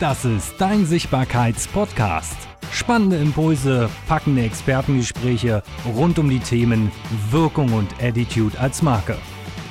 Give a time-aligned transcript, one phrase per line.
[0.00, 2.48] Das ist dein Sichtbarkeits-Podcast.
[2.72, 5.62] Spannende Impulse, packende Expertengespräche
[5.94, 6.90] rund um die Themen
[7.30, 9.18] Wirkung und Attitude als Marke.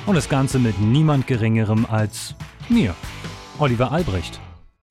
[0.06, 2.36] Und das Ganze mit niemand Geringerem als
[2.68, 2.94] mir,
[3.58, 4.40] Oliver Albrecht.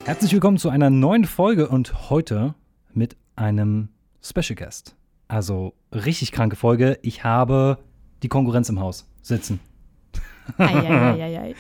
[0.04, 2.54] Herzlich willkommen zu einer neuen Folge und heute
[2.94, 3.88] mit einem
[4.22, 4.98] Special Guest.
[5.30, 7.00] Also richtig kranke Folge.
[7.02, 7.78] Ich habe
[8.24, 9.62] die Konkurrenz im Haus sitzen.
[10.58, 11.56] Eieieiei.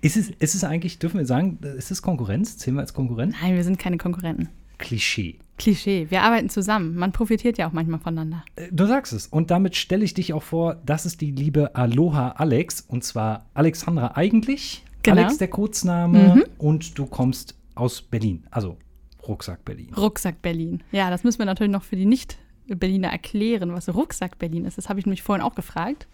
[0.00, 2.56] Ist es, ist es eigentlich, dürfen wir sagen, ist es Konkurrenz?
[2.58, 3.34] Zählen wir als Konkurrent?
[3.40, 4.48] Nein, wir sind keine Konkurrenten.
[4.78, 5.38] Klischee.
[5.58, 6.06] Klischee.
[6.10, 6.96] Wir arbeiten zusammen.
[6.96, 8.44] Man profitiert ja auch manchmal voneinander.
[8.56, 9.26] Äh, Du sagst es.
[9.26, 12.82] Und damit stelle ich dich auch vor, das ist die liebe Aloha Alex.
[12.86, 14.84] Und zwar Alexandra eigentlich.
[15.02, 15.22] Genau.
[15.22, 16.34] Alex der Kurzname.
[16.36, 16.44] Mhm.
[16.58, 18.46] Und du kommst aus Berlin.
[18.50, 18.76] Also
[19.26, 19.92] Rucksack Berlin.
[19.96, 20.82] Rucksack Berlin.
[20.92, 24.76] Ja, das müssen wir natürlich noch für die Nicht-Berliner erklären, was Rucksack Berlin ist.
[24.76, 26.06] Das habe ich mich vorhin auch gefragt.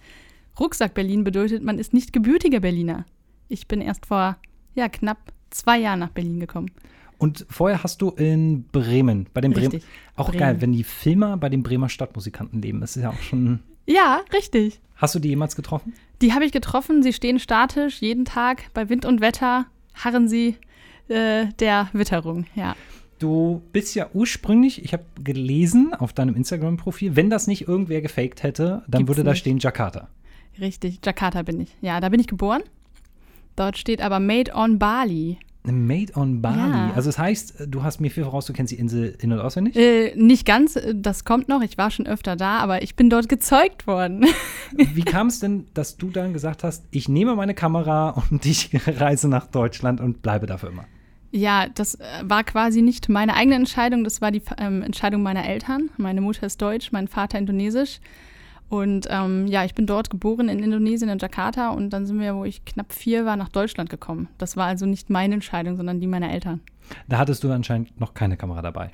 [0.58, 3.06] Rucksack Berlin bedeutet, man ist nicht gebürtiger Berliner.
[3.52, 4.38] Ich bin erst vor
[4.74, 5.18] ja, knapp
[5.50, 6.70] zwei Jahren nach Berlin gekommen.
[7.18, 9.82] Und vorher hast du in Bremen, bei den Bremen.
[10.16, 10.40] Auch Bremen.
[10.40, 12.80] geil, wenn die Filmer bei den Bremer Stadtmusikanten leben.
[12.80, 13.60] Das ist ja auch schon.
[13.86, 14.80] Ja, richtig.
[14.96, 15.92] Hast du die jemals getroffen?
[16.22, 17.02] Die habe ich getroffen.
[17.02, 19.66] Sie stehen statisch jeden Tag bei Wind und Wetter.
[19.94, 20.56] Harren sie
[21.08, 22.46] äh, der Witterung.
[22.54, 22.74] Ja.
[23.18, 28.42] Du bist ja ursprünglich, ich habe gelesen auf deinem Instagram-Profil, wenn das nicht irgendwer gefaked
[28.42, 29.40] hätte, dann Gibt's würde da nicht.
[29.40, 30.08] stehen Jakarta.
[30.58, 31.76] Richtig, Jakarta bin ich.
[31.82, 32.62] Ja, da bin ich geboren.
[33.56, 35.38] Dort steht aber Made on Bali.
[35.64, 36.56] Made on Bali.
[36.56, 36.92] Ja.
[36.96, 39.76] Also das heißt, du hast mir viel voraus, du kennst die Insel in- und auswendig?
[39.76, 41.62] Äh, nicht ganz, das kommt noch.
[41.62, 44.26] Ich war schon öfter da, aber ich bin dort gezeugt worden.
[44.72, 48.70] Wie kam es denn, dass du dann gesagt hast, ich nehme meine Kamera und ich
[48.86, 50.84] reise nach Deutschland und bleibe dafür immer?
[51.32, 55.48] ja, das äh, war quasi nicht meine eigene Entscheidung, das war die ähm, Entscheidung meiner
[55.48, 55.90] Eltern.
[55.96, 58.00] Meine Mutter ist deutsch, mein Vater indonesisch.
[58.72, 61.72] Und ähm, ja, ich bin dort geboren in Indonesien, in Jakarta.
[61.72, 64.28] Und dann sind wir, wo ich knapp vier war, nach Deutschland gekommen.
[64.38, 66.60] Das war also nicht meine Entscheidung, sondern die meiner Eltern.
[67.06, 68.90] Da hattest du anscheinend noch keine Kamera dabei.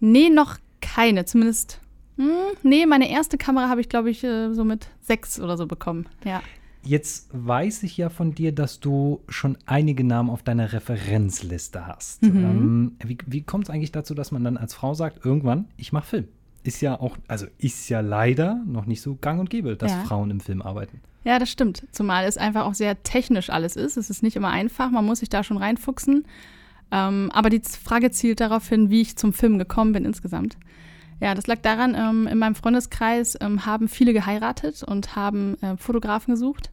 [0.00, 1.26] Nee, noch keine.
[1.26, 1.80] Zumindest.
[2.16, 5.68] Hm, nee, meine erste Kamera habe ich, glaube ich, äh, so mit sechs oder so
[5.68, 6.08] bekommen.
[6.24, 6.42] Ja.
[6.82, 12.22] Jetzt weiß ich ja von dir, dass du schon einige Namen auf deiner Referenzliste hast.
[12.24, 12.36] Mhm.
[12.36, 15.92] Ähm, wie wie kommt es eigentlich dazu, dass man dann als Frau sagt, irgendwann, ich
[15.92, 16.28] mache Film?
[16.62, 20.00] Ist ja auch, also ist ja leider noch nicht so gang und gäbe, dass Ja.
[20.04, 21.00] Frauen im Film arbeiten.
[21.24, 21.86] Ja, das stimmt.
[21.92, 23.96] Zumal es einfach auch sehr technisch alles ist.
[23.96, 24.90] Es ist nicht immer einfach.
[24.90, 26.24] Man muss sich da schon reinfuchsen.
[26.90, 30.56] Ähm, aber die Frage zielt darauf hin, wie ich zum Film gekommen bin insgesamt.
[31.20, 35.76] Ja, das lag daran, ähm, in meinem Freundeskreis ähm, haben viele geheiratet und haben äh,
[35.76, 36.70] Fotografen gesucht.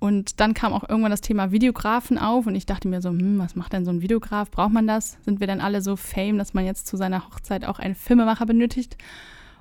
[0.00, 3.38] Und dann kam auch irgendwann das Thema Videografen auf und ich dachte mir so, hm,
[3.38, 4.50] was macht denn so ein Videograf?
[4.50, 5.18] Braucht man das?
[5.26, 8.46] Sind wir denn alle so fame, dass man jetzt zu seiner Hochzeit auch einen Filmemacher
[8.46, 8.96] benötigt?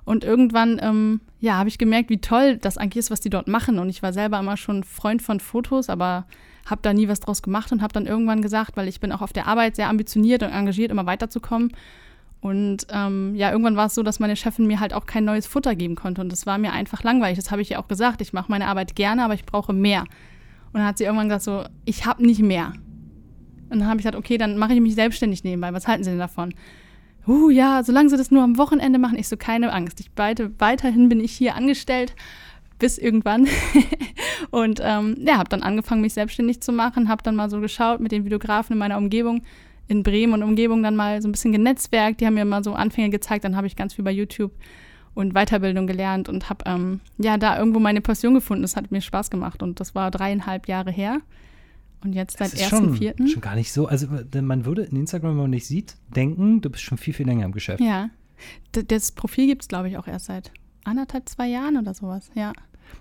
[0.06, 3.50] Und irgendwann, ähm, ja, habe ich gemerkt, wie toll das eigentlich ist, was die dort
[3.50, 3.80] machen.
[3.80, 6.26] Und ich war selber immer schon Freund von Fotos, aber
[6.66, 9.22] habe da nie was draus gemacht und habe dann irgendwann gesagt, weil ich bin auch
[9.22, 11.74] auf der Arbeit sehr ambitioniert und engagiert, immer weiterzukommen.
[12.42, 15.46] Und ähm, ja, irgendwann war es so, dass meine Chefin mir halt auch kein neues
[15.46, 16.22] Futter geben konnte.
[16.22, 17.38] Und das war mir einfach langweilig.
[17.38, 18.22] Das habe ich ihr auch gesagt.
[18.22, 20.02] Ich mache meine Arbeit gerne, aber ich brauche mehr.
[20.72, 22.74] Und dann hat sie irgendwann gesagt, so, ich habe nicht mehr.
[23.70, 25.74] Und dann habe ich gesagt, okay, dann mache ich mich selbstständig nebenbei.
[25.74, 26.54] Was halten Sie denn davon?
[27.28, 30.00] Uh, ja, solange Sie das nur am Wochenende machen, ich so, keine Angst.
[30.00, 32.16] Ich beide, weiterhin bin ich hier angestellt,
[32.80, 33.48] bis irgendwann.
[34.52, 38.00] und ähm, ja, habe dann angefangen, mich selbstständig zu machen, habe dann mal so geschaut
[38.00, 39.42] mit den Videografen in meiner Umgebung,
[39.90, 42.22] in Bremen und Umgebung dann mal so ein bisschen genetzwerkt.
[42.22, 44.52] Die haben mir mal so Anfänge gezeigt, dann habe ich ganz viel bei YouTube
[45.16, 48.62] und Weiterbildung gelernt und habe ähm, ja da irgendwo meine Passion gefunden.
[48.62, 51.20] Das hat mir Spaß gemacht und das war dreieinhalb Jahre her.
[52.02, 53.28] Und jetzt seit Das ist schon, 1.4.
[53.28, 53.88] schon gar nicht so.
[53.88, 57.14] Also denn man würde in Instagram, wenn man dich sieht, denken, du bist schon viel,
[57.14, 57.82] viel länger im Geschäft.
[57.82, 58.10] Ja.
[58.74, 60.52] D das Profil gibt es, glaube ich, auch erst seit
[60.86, 62.30] anderthalb, zwei Jahren oder sowas.
[62.36, 62.54] Ja.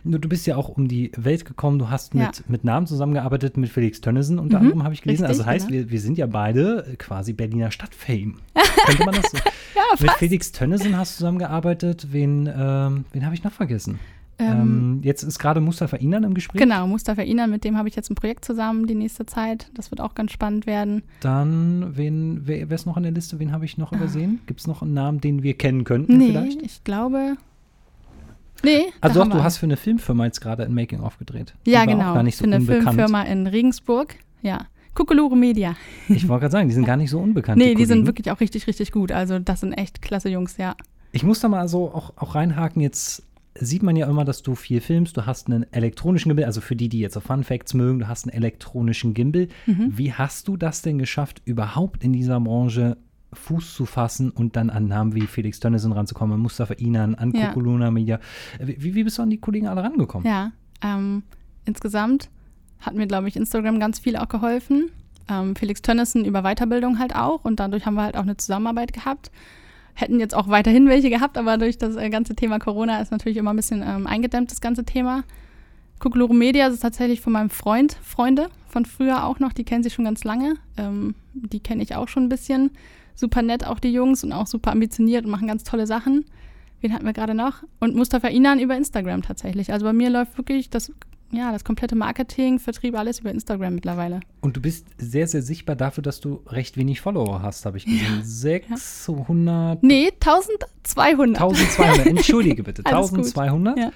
[0.05, 2.27] Du bist ja auch um die Welt gekommen, du hast Ja.
[2.27, 5.25] mit, mit Namen zusammengearbeitet, mit Felix Tönnissen unter Mhm, anderem, habe ich gelesen.
[5.27, 5.81] richtig, also heißt, genau.
[5.81, 8.35] wir, wir sind ja beide äh, quasi Berliner Stadtfame.
[8.87, 9.37] Könnte man das so?
[9.39, 10.19] Ja, mit fast.
[10.19, 12.09] Felix Tönnissen hast du zusammengearbeitet.
[12.13, 13.99] Wen, ähm, wen habe ich noch vergessen?
[14.41, 16.61] Ähm, Ähm, jetzt ist gerade Mustafa Inan im Gespräch.
[16.61, 19.69] Genau, Mustafa Inan, mit dem habe ich jetzt ein Projekt zusammen die nächste Zeit.
[19.75, 21.03] Das wird auch ganz spannend werden.
[21.19, 23.41] Dann, wen, wer, wer ist noch in der Liste?
[23.41, 24.39] Wen habe ich noch übersehen?
[24.47, 26.63] Gibt es noch einen Namen, den wir kennen könnten Nee, vielleicht?
[26.63, 27.37] ich glaube.
[28.63, 28.87] Nee.
[29.01, 31.55] Also doch, du hast für eine Filmfirma jetzt gerade ein Making-of gedreht.
[31.67, 32.15] Ja, Die genau.
[32.15, 32.85] Gar nicht so für eine unbekannt.
[32.97, 34.17] Filmfirma in Regensburg.
[34.43, 34.67] Ja.
[34.95, 35.77] Kukulure Media.
[36.09, 37.59] Ich wollte gerade sagen, die sind gar nicht so unbekannt.
[37.59, 38.07] Nee, die sind Kollegen.
[38.09, 39.13] wirklich auch richtig, richtig gut.
[39.13, 40.75] Also, das sind echt klasse Jungs, ja.
[41.13, 42.83] Ich muss da mal so auch, auch reinhaken.
[42.83, 43.23] Jetzt
[43.55, 45.17] sieht man ja immer, dass du viel filmst.
[45.17, 46.45] Du hast einen elektronischen Gimbal.
[46.47, 49.49] Also für die, die jetzt so Fun Facts mögen, du hast einen elektronischen Gimbal.
[49.67, 49.93] Mhm.
[49.97, 52.97] Wie hast du das denn geschafft, überhaupt in dieser Branche
[53.33, 57.33] Fuß zu fassen und dann an Namen wie Felix Tönnissen ranzukommen, an Mustafa Inan, an
[57.33, 57.49] Ja.
[57.49, 58.21] Kukuluna Media?
[58.59, 60.27] Wie, wie bist du an die Kollegen alle rangekommen?
[60.27, 60.53] Ja.
[60.83, 61.23] Ähm,
[61.65, 62.31] insgesamt
[62.81, 64.91] hat mir, glaube ich, Instagram ganz viel auch geholfen.
[65.29, 68.93] Ähm, Felix Tönnissen über Weiterbildung halt auch und dadurch haben wir halt auch eine Zusammenarbeit
[68.93, 69.31] gehabt.
[69.95, 73.37] Hätten jetzt auch weiterhin welche gehabt, aber durch das äh, ganze Thema Corona ist natürlich
[73.37, 75.25] immer ein bisschen ähm, eingedämmt, das ganze Thema.
[75.99, 79.91] Kukuluru Media ist tatsächlich von meinem Freund, Freunde von früher auch noch, die kennen sie
[79.91, 80.55] schon ganz lange.
[80.77, 82.71] Ähm, die kenne ich auch schon ein bisschen.
[83.19, 86.25] Super nett auch die Jungs und auch super ambitioniert und machen ganz tolle Sachen.
[86.81, 87.65] Wen hatten wir gerade noch?
[87.81, 89.73] Und Mustafa Inan über Instagram tatsächlich.
[89.73, 90.93] Also bei mir läuft wirklich das,
[91.33, 94.21] ja, das komplette Marketing, Vertrieb, alles über Instagram mittlerweile.
[94.41, 97.87] Und du bist sehr, sehr sichtbar dafür, dass du recht wenig Follower hast, habe ich
[97.87, 98.21] gesehen.
[98.23, 99.83] 600.
[99.83, 101.43] Nee, 1200.
[101.43, 102.83] 1200, entschuldige bitte.
[102.87, 103.27] Alles gut.
[103.27, 103.79] 1200.
[103.79, 103.93] Ja.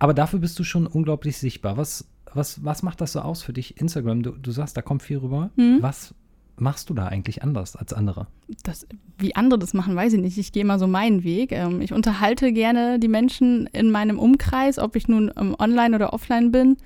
[0.00, 1.76] Aber dafür bist du schon unglaublich sichtbar.
[1.76, 3.80] Was, was, was macht das so aus für dich?
[3.80, 5.50] Instagram, du, du sagst, da kommt viel rüber.
[5.54, 5.78] Mhm.
[5.80, 6.12] Was
[6.60, 8.26] machst du da eigentlich anders als andere?
[8.62, 8.86] das,
[9.18, 10.38] wie andere das machen, weiß ich nicht.
[10.38, 11.52] Ich gehe immer so meinen Weg.
[11.52, 16.12] Ähm, ich unterhalte gerne die Menschen in meinem Umkreis, ob ich nun ähm, online oder
[16.12, 16.76] offline bin.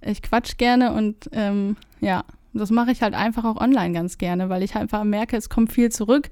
[0.00, 4.48] Ich quatsch gerne und ähm, ja, das mache ich halt einfach auch online ganz gerne,
[4.48, 6.30] weil ich einfach merke, es kommt viel zurück.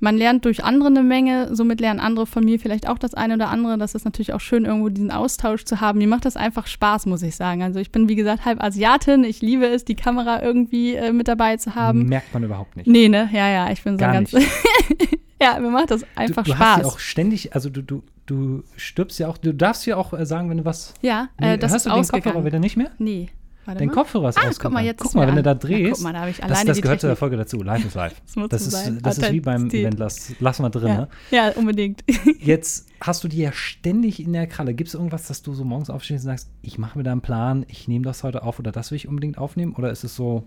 [0.00, 3.34] Man lernt durch andere eine Menge, somit lernen andere von mir vielleicht auch das eine
[3.34, 3.78] oder andere.
[3.78, 5.98] Das ist natürlich auch schön, irgendwo diesen Austausch zu haben.
[5.98, 7.62] Mir macht das einfach Spaß, muss ich sagen.
[7.62, 9.24] Also ich bin, wie gesagt, halb Asiatin.
[9.24, 12.06] Ich liebe es, die Kamera irgendwie äh, mit dabei zu haben.
[12.08, 12.86] Merkt man überhaupt nicht.
[12.86, 13.30] Nee, ne?
[13.32, 14.32] Ja, ja, ich bin so Gar ganz.
[14.32, 14.48] nicht.
[15.40, 16.68] ja, mir macht das einfach du, du Spaß.
[16.76, 20.12] hast ja auch ständig, also du, du, du stirbst ja auch, du darfst ja auch
[20.12, 20.92] äh, sagen, wenn du was.
[21.02, 22.44] ja, Nee, äh, das hast ist du den Kopfhörer ausgegangen.
[22.46, 22.90] wieder nicht mehr?
[22.98, 23.28] Nee.
[23.66, 23.94] Warte Dein mal.
[23.94, 25.44] Kopfhörer ist Ah, guck mal, jetzt guck mal, wenn du an.
[25.44, 25.94] da Ja, drehst.
[25.94, 27.16] guck mal, da habe ich das alleine das die gehört zu der.
[27.16, 27.62] Folge dazu.
[27.62, 28.14] Live ist live.
[28.34, 28.98] Das Das ist, sein.
[29.02, 29.70] das ist wie beim.
[29.70, 29.98] Event.
[29.98, 30.88] Lass, lass mal drin.
[30.88, 30.96] Ja.
[30.96, 31.08] Ne?
[31.30, 32.04] ja, unbedingt.
[32.40, 34.74] Jetzt hast du die ja ständig in der Kralle.
[34.74, 37.20] Gibt es irgendwas, dass du so morgens aufstehst und sagst, ich mache mir da einen
[37.22, 39.72] Plan, ich nehme das heute auf oder das will ich unbedingt aufnehmen?
[39.74, 40.44] Oder ist es so,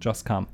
[0.00, 0.46] just come?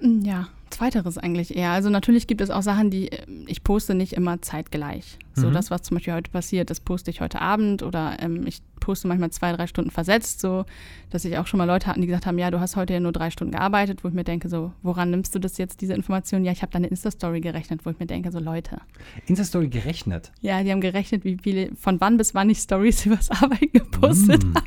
[0.00, 1.70] Ja, zweiteres eigentlich eher.
[1.70, 5.18] Also natürlich gibt es auch Sachen, die äh, ich poste nicht immer zeitgleich.
[5.34, 5.52] So Mhm.
[5.52, 9.08] das, was zum Beispiel heute passiert, das poste ich heute Abend oder ähm, ich poste
[9.08, 10.64] manchmal zwei, drei Stunden versetzt, so
[11.10, 13.00] dass ich auch schon mal Leute hatten, die gesagt haben, ja, du hast heute ja
[13.00, 15.94] nur drei Stunden gearbeitet, wo ich mir denke, so, woran nimmst du das jetzt, diese
[15.94, 16.44] Information?
[16.44, 18.80] Ja, ich habe da eine Insta-Story gerechnet, wo ich mir denke, so Leute.
[19.26, 20.32] Insta-Story gerechnet.
[20.40, 24.44] Ja, die haben gerechnet, wie viele, von wann bis wann ich Stories übers Arbeiten gepostet
[24.44, 24.66] Mm, habe.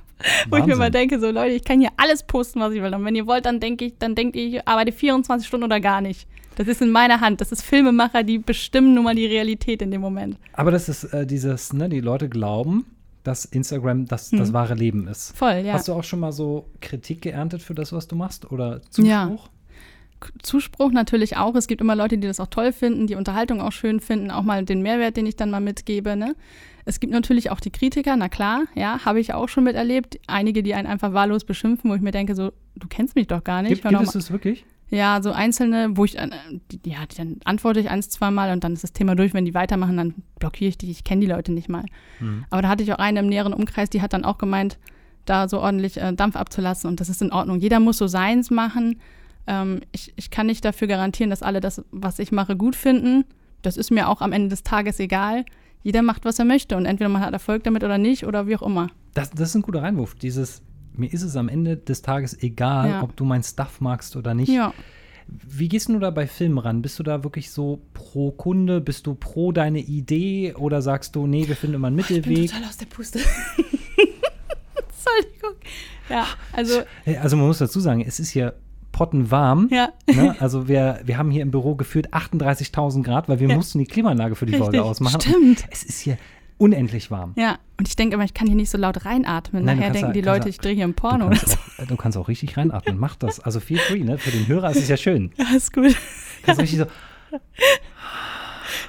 [0.50, 0.92] Wo ich mir mal Wahnsinn.
[0.94, 2.94] denke, so Leute, ich kann hier alles posten, was ich will.
[2.96, 5.80] Und wenn ihr wollt, dann denke ich, dann denkt ihr, ich arbeite 24 Stunden oder
[5.80, 6.28] gar nicht.
[6.56, 7.40] Das ist in meiner Hand.
[7.40, 10.38] Das ist Filmemacher, die bestimmen nun mal die Realität in dem Moment.
[10.54, 12.86] Aber das ist äh, dieses, ne, die Leute glauben,
[13.28, 14.54] dass Instagram das, das Hm.
[14.54, 15.36] wahre Leben ist.
[15.38, 15.74] Voll, ja.
[15.74, 18.52] Hast du auch schon mal so Kritik geerntet für das, was du machst?
[18.52, 19.28] Oder Ja.
[19.28, 19.50] Zuspruch?
[20.42, 21.54] Zuspruch natürlich auch.
[21.56, 24.42] Es gibt immer Leute, die das auch toll finden, die Unterhaltung auch schön finden, auch
[24.42, 26.16] mal den Mehrwert, den ich dann mal mitgebe.
[26.16, 26.36] Ne?
[26.86, 30.20] Es gibt natürlich auch die Kritiker, na klar, ja, habe ich auch schon miterlebt.
[30.26, 33.44] Einige, die einen einfach wahllos beschimpfen, wo ich mir denke, so, du kennst mich doch
[33.44, 33.84] gar nicht.
[33.84, 34.66] Gibt, gibt es das wirklich?
[34.90, 36.30] Ja, so einzelne, wo ich, äh,
[36.86, 39.34] ja, dann antworte ich eins, zweimal und dann ist das Thema durch.
[39.34, 40.90] Wenn die weitermachen, dann blockiere ich die.
[40.90, 41.84] Ich kenne die Leute nicht mal.
[42.20, 42.46] Mhm.
[42.50, 44.78] Aber da hatte ich auch eine im näheren Umkreis, die hat dann auch gemeint,
[45.26, 47.60] da so ordentlich äh, Dampf abzulassen und das ist in Ordnung.
[47.60, 49.00] Jeder muss so seins machen.
[49.46, 53.26] Ähm, ich, ich kann nicht dafür garantieren, dass alle das, was ich mache, gut finden.
[53.62, 55.44] Das ist mir auch am Ende des Tages egal.
[55.84, 58.56] Jeder macht, was er möchte und entweder man hat Erfolg damit oder nicht oder wie
[58.56, 58.88] auch immer.
[59.14, 60.16] Das, das ist ein guter Reinwurf.
[60.16, 60.62] Dieses,
[60.98, 63.04] mir ist es am Ende des Tages egal, Ja.
[63.04, 64.50] ob du mein Stuff magst oder nicht.
[64.50, 64.74] Ja.
[65.28, 66.82] Wie gehst du da bei Filmen ran?
[66.82, 68.80] Bist du da wirklich so pro Kunde?
[68.80, 70.54] Bist du pro deine Idee?
[70.54, 72.52] Oder sagst du, nee, wir finden immer einen Mittelweg?
[72.68, 73.20] aus der Puste.
[74.76, 75.56] Entschuldigung.
[76.10, 78.54] Ja, also, Hey, Also man muss dazu sagen, es ist hier
[78.92, 79.68] pottenwarm.
[79.72, 79.90] ja.
[80.08, 80.36] Ne?
[80.40, 83.56] Also wir, wir haben hier im Büro gefühlt 38.000 Grad, weil wir Ja.
[83.56, 85.22] mussten die Klimaanlage für die Folge Richtig, ausmachen.
[85.22, 85.66] stimmt.
[85.70, 86.18] Es ist hier
[86.58, 87.34] unendlich warm.
[87.38, 89.64] Ja, und ich denke immer, ich kann hier nicht so laut reinatmen.
[89.64, 91.38] Nein, du Nachher denken ja- die Leute, ja- ich drehe hier ein Du Porno oder
[91.38, 92.98] kannst, auch, du kannst auch richtig reinatmen.
[92.98, 93.40] Mach das.
[93.40, 94.18] Also feel free, ne?
[94.18, 95.32] Für den Hörer ist es ja schön.
[95.38, 95.96] Ja, ist gut.
[96.44, 96.86] Kannst richtig so,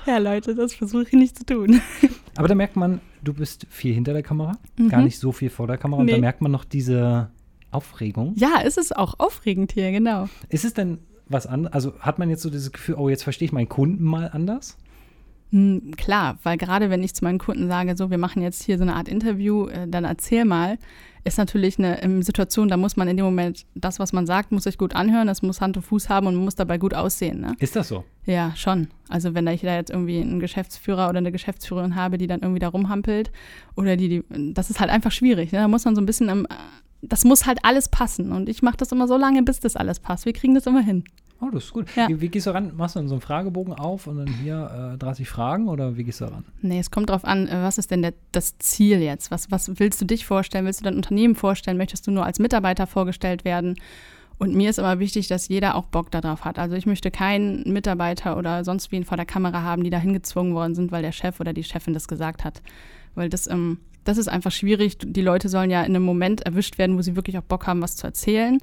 [0.06, 1.80] Ja, Leute, das versuche ich nicht zu tun.
[2.36, 4.88] aber da merkt man, du bist viel hinter der Kamera, Mhm.
[4.88, 6.00] gar nicht so viel vor der Kamera.
[6.00, 7.30] Und da merkt man noch diese
[7.70, 8.32] Aufregung.
[8.36, 10.28] Ja, es ist auch aufregend hier, genau.
[10.48, 10.98] Ist es denn
[11.28, 11.74] was anderes?
[11.74, 14.78] Also hat man jetzt so dieses Gefühl, oh, jetzt verstehe ich meinen Kunden mal anders?
[15.50, 18.76] Hm, klar, weil gerade wenn ich zu meinen Kunden sage, so, wir machen jetzt hier
[18.76, 20.78] so eine Art Interview, äh, dann erzähl mal,
[21.24, 24.52] ist natürlich eine ähm, Situation, da muss man in dem Moment, das, was man sagt,
[24.52, 26.94] muss sich gut anhören, das muss Hand und Fuß haben und man muss dabei gut
[26.94, 27.40] aussehen.
[27.40, 27.54] Ne?
[27.58, 28.04] Ist das so?
[28.24, 28.88] Ja, schon.
[29.08, 32.60] Also wenn ich da jetzt irgendwie einen Geschäftsführer oder eine Geschäftsführerin habe, die dann irgendwie
[32.60, 33.30] da rumhampelt
[33.74, 35.52] oder die, die das ist halt einfach schwierig.
[35.52, 35.58] Ne?
[35.58, 36.46] Da muss man so ein bisschen, am,
[37.02, 40.00] das muss halt alles passen und ich mache das immer so lange, bis das alles
[40.00, 40.26] passt.
[40.26, 41.04] Wir kriegen das immer hin.
[41.40, 41.86] Oh, das ist gut.
[41.94, 42.08] Ja.
[42.08, 42.72] Wie, wie gehst du ran?
[42.76, 46.02] Machst du dann so einen Fragebogen auf und dann hier äh, 30 Fragen oder wie
[46.02, 46.44] gehst du ran?
[46.62, 49.30] Nee, es kommt drauf an, äh, was ist denn der, das Ziel jetzt?
[49.30, 50.64] Was, was willst du dich vorstellen?
[50.64, 51.76] Willst du dein Unternehmen vorstellen?
[51.76, 53.76] Möchtest du nur als Mitarbeiter vorgestellt werden?
[54.38, 56.58] Und mir ist immer wichtig, dass jeder auch Bock darauf hat.
[56.58, 60.54] Also ich möchte keinen Mitarbeiter oder sonst wen vor der Kamera haben, die da hingezwungen
[60.54, 62.62] worden sind, weil der Chef oder die Chefin das gesagt hat.
[63.16, 64.96] Weil das, ähm, das ist einfach schwierig.
[65.00, 67.82] Die Leute sollen ja in einem Moment erwischt werden, wo sie wirklich auch Bock haben,
[67.82, 68.58] was zu erzählen.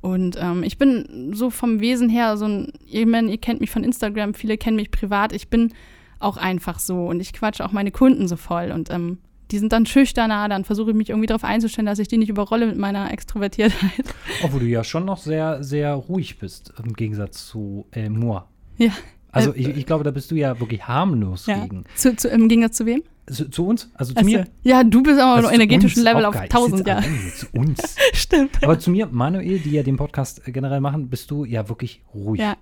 [0.00, 3.84] Und ähm, ich bin so vom Wesen her so ein, ihr, ihr kennt mich von
[3.84, 5.32] Instagram, viele kennen mich privat.
[5.32, 5.72] Ich bin
[6.18, 8.70] auch einfach so und ich quatsche auch meine Kunden so voll.
[8.72, 9.18] Und ähm,
[9.50, 12.28] die sind dann schüchterner, dann versuche ich mich irgendwie darauf einzustellen, dass ich die nicht
[12.28, 14.04] überrolle mit meiner Extrovertiertheit.
[14.44, 18.46] Obwohl du ja schon noch sehr, sehr ruhig bist, im Gegensatz zu äh, Moa.
[18.78, 18.92] Ja.
[19.32, 21.62] Also ich, ich, glaube, da bist du ja wirklich harmlos ja.
[21.62, 21.84] gegen.
[21.94, 23.02] Zu, zu, Im Gegensatz zu wem?
[23.30, 24.46] Zu, zu uns, also zu also, mir.
[24.62, 27.00] Ja, du bist aber also noch energetischen Level auf 1000, ja.
[27.36, 27.96] Zu uns.
[28.12, 28.62] Stimmt.
[28.62, 32.40] Aber zu mir, Manuel, die ja den Podcast generell machen, bist du ja wirklich ruhig.
[32.40, 32.56] Ja.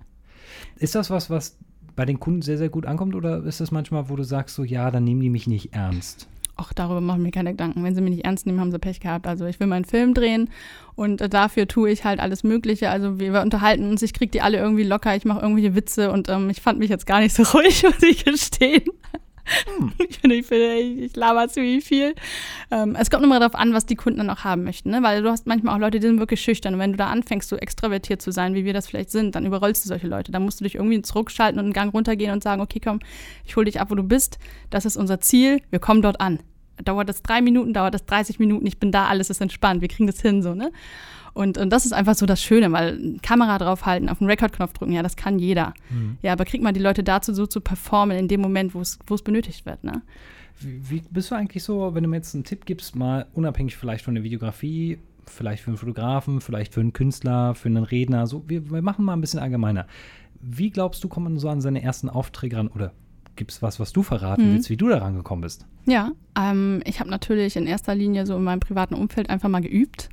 [0.77, 1.57] Ist das was, was
[1.95, 4.63] bei den Kunden sehr, sehr gut ankommt oder ist das manchmal, wo du sagst, so
[4.63, 6.27] ja, dann nehmen die mich nicht ernst?
[6.61, 7.83] Ach, darüber machen mir keine Gedanken.
[7.83, 9.27] Wenn sie mich nicht ernst nehmen, haben sie Pech gehabt.
[9.27, 10.49] Also ich will meinen Film drehen
[10.95, 12.89] und äh, dafür tue ich halt alles Mögliche.
[12.89, 16.11] Also wir, wir unterhalten uns, ich kriege die alle irgendwie locker, ich mache irgendwelche Witze
[16.11, 18.83] und ähm, ich fand mich jetzt gar nicht so ruhig, muss ich gestehen.
[19.77, 19.93] Hm.
[20.09, 22.13] Ich finde, ich, finde, ich, laber ziemlich viel.
[22.71, 24.89] Ähm, es kommt immer darauf an, was die Kunden dann auch haben möchten.
[24.89, 25.01] Ne?
[25.01, 26.73] Weil du hast manchmal auch Leute, die sind wirklich schüchtern.
[26.73, 29.45] Und wenn du da anfängst, so extravertiert zu sein, wie wir das vielleicht sind, dann
[29.45, 30.31] überrollst du solche Leute.
[30.31, 32.99] Dann musst du dich irgendwie zurückschalten und einen Gang runtergehen und sagen, okay, komm,
[33.45, 34.39] ich hole dich ab, wo du bist.
[34.69, 35.61] Das ist unser Ziel.
[35.69, 36.39] Wir kommen dort an.
[36.83, 39.81] Dauert das drei Minuten, dauert das 30 Minuten, ich bin da, alles ist entspannt.
[39.81, 40.71] Wir kriegen das hin, so, ne?
[41.33, 44.93] Und, und das ist einfach so das Schöne, weil Kamera draufhalten, auf den Rekordknopf drücken,
[44.93, 45.73] ja, das kann jeder.
[45.89, 46.17] Mhm.
[46.21, 49.21] Ja, aber kriegt man die Leute dazu, so zu performen in dem Moment, wo es
[49.23, 50.01] benötigt wird, ne?
[50.59, 53.77] Wie, wie bist du eigentlich so, wenn du mir jetzt einen Tipp gibst, mal unabhängig
[53.77, 58.27] vielleicht von der Videografie, vielleicht für einen Fotografen, vielleicht für einen Künstler, für einen Redner,
[58.27, 59.87] so, wir, wir machen mal ein bisschen allgemeiner.
[60.41, 62.91] Wie glaubst du, kommt man so an seine ersten Aufträge ran oder
[63.35, 64.53] gibt es was, was du verraten mhm.
[64.55, 65.65] willst, wie du da rangekommen bist?
[65.85, 69.61] Ja, ähm, ich habe natürlich in erster Linie so in meinem privaten Umfeld einfach mal
[69.61, 70.09] geübt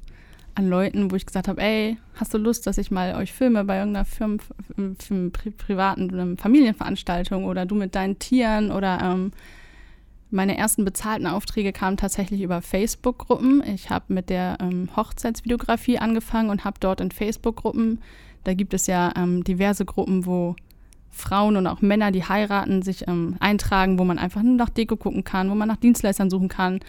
[0.57, 3.65] an Leuten, wo ich gesagt habe, ey, hast du Lust, dass ich mal euch filme
[3.65, 4.41] bei irgendeiner Firmen,
[5.31, 9.33] pri privaten Familienveranstaltung oder du mit deinen Tieren oder ähm,
[10.31, 13.63] meine ersten bezahlten Aufträge kamen tatsächlich über Facebook-Gruppen.
[13.75, 18.01] Ich habe mit der ähm, Hochzeitsvideografie angefangen und habe dort in Facebook-Gruppen,
[18.45, 20.57] da gibt es ja ähm, diverse Gruppen, wo
[21.11, 24.97] Frauen und auch Männer, die heiraten, sich ähm, eintragen, wo man einfach nur nach Deko
[24.97, 26.81] gucken kann, wo man nach Dienstleistern suchen kann.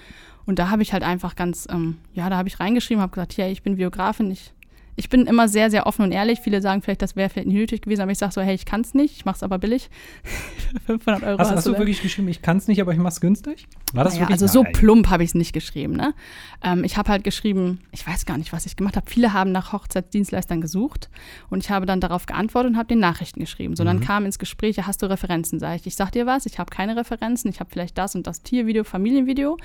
[0.48, 3.38] Und da habe ich halt einfach ganz, ähm, ja, da habe ich reingeschrieben, habe gesagt,
[3.38, 4.54] ja, ich bin Biografin, ich
[5.00, 6.40] ich bin immer sehr, sehr offen und ehrlich.
[6.40, 8.66] Viele sagen vielleicht, das wäre vielleicht nicht nötig gewesen, aber ich sage so, hey, ich
[8.66, 9.92] kann es nicht, ich mache es aber billig.
[10.88, 11.38] 500 Euro.
[11.38, 13.68] Hast, hast du wirklich geschrieben, ich kann es nicht, aber ich mache es günstig?
[13.94, 14.42] War das naja, wirklich?
[14.42, 15.94] Also so plump habe ich es nicht geschrieben.
[15.94, 16.16] Ne?
[16.64, 19.08] Ähm, ich habe halt geschrieben, ich weiß gar nicht, was ich gemacht habe.
[19.08, 21.12] Viele haben nach Hochzeitsdienstleistern gesucht
[21.52, 23.76] und ich habe dann darauf geantwortet und habe den Nachrichten geschrieben.
[23.76, 23.88] So, mhm.
[23.88, 25.60] dann kam ins Gespräch, hast du Referenzen?
[25.60, 28.26] Sag ich, ich sag dir was, ich habe keine Referenzen, ich habe vielleicht das und
[28.26, 29.58] das Tiervideo, Familienvideo.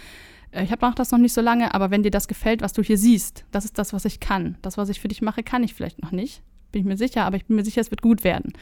[0.53, 2.83] Äh, ich mache das noch nicht so lange, aber wenn dir das gefällt, was du
[2.83, 4.57] hier siehst, das ist das, was ich kann.
[4.63, 6.43] Das, was ich für dich mache, kann ich vielleicht noch nicht.
[6.71, 8.53] Bin ich mir sicher, aber ich bin mir sicher, es wird gut werden.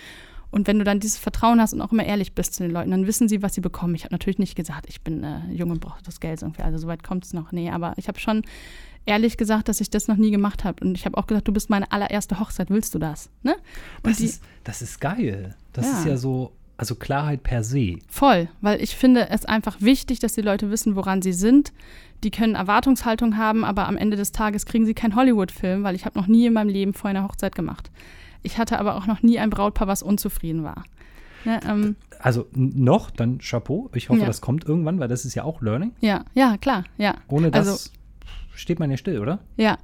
[0.50, 2.90] Und wenn du dann dieses Vertrauen hast und auch immer ehrlich bist zu den Leuten,
[2.90, 3.94] dann wissen sie, was sie bekommen.
[3.94, 6.62] Ich habe natürlich nicht gesagt, ich bin äh, jung und brauche das Geld irgendwie.
[6.62, 7.52] Also soweit kommt es noch.
[7.52, 8.42] Nee, aber ich habe schon
[9.06, 10.85] ehrlich gesagt, dass ich das noch nie gemacht habe.
[10.85, 13.30] Und ich habe auch gesagt, du bist meine allererste Hochzeit, willst du das?
[13.42, 13.56] Ne?
[14.02, 15.54] Das, die, ist, das ist geil.
[15.73, 15.99] Das ja.
[15.99, 17.99] ist ja so, also Klarheit per se.
[18.08, 21.75] Voll, weil ich finde es einfach wichtig, dass die Leute wissen, woran sie sind.
[22.25, 26.06] Die können Erwartungshaltung haben, aber am Ende des Tages kriegen sie keinen Hollywood-Film, weil ich
[26.06, 27.90] habe noch nie in meinem Leben vorher eine Hochzeit gemacht.
[28.42, 30.84] Ich hatte aber auch noch nie ein Brautpaar, was unzufrieden war.
[31.44, 33.90] Ja, ähm, also noch, dann Chapeau.
[33.94, 34.26] Ich hoffe, ja.
[34.26, 35.92] das kommt irgendwann, weil das ist ja auch Learning.
[36.00, 37.14] Ja, ja, klar, ja.
[37.28, 37.90] Ohne das also,
[38.54, 39.40] steht man ja still, oder?
[39.58, 39.76] Ja.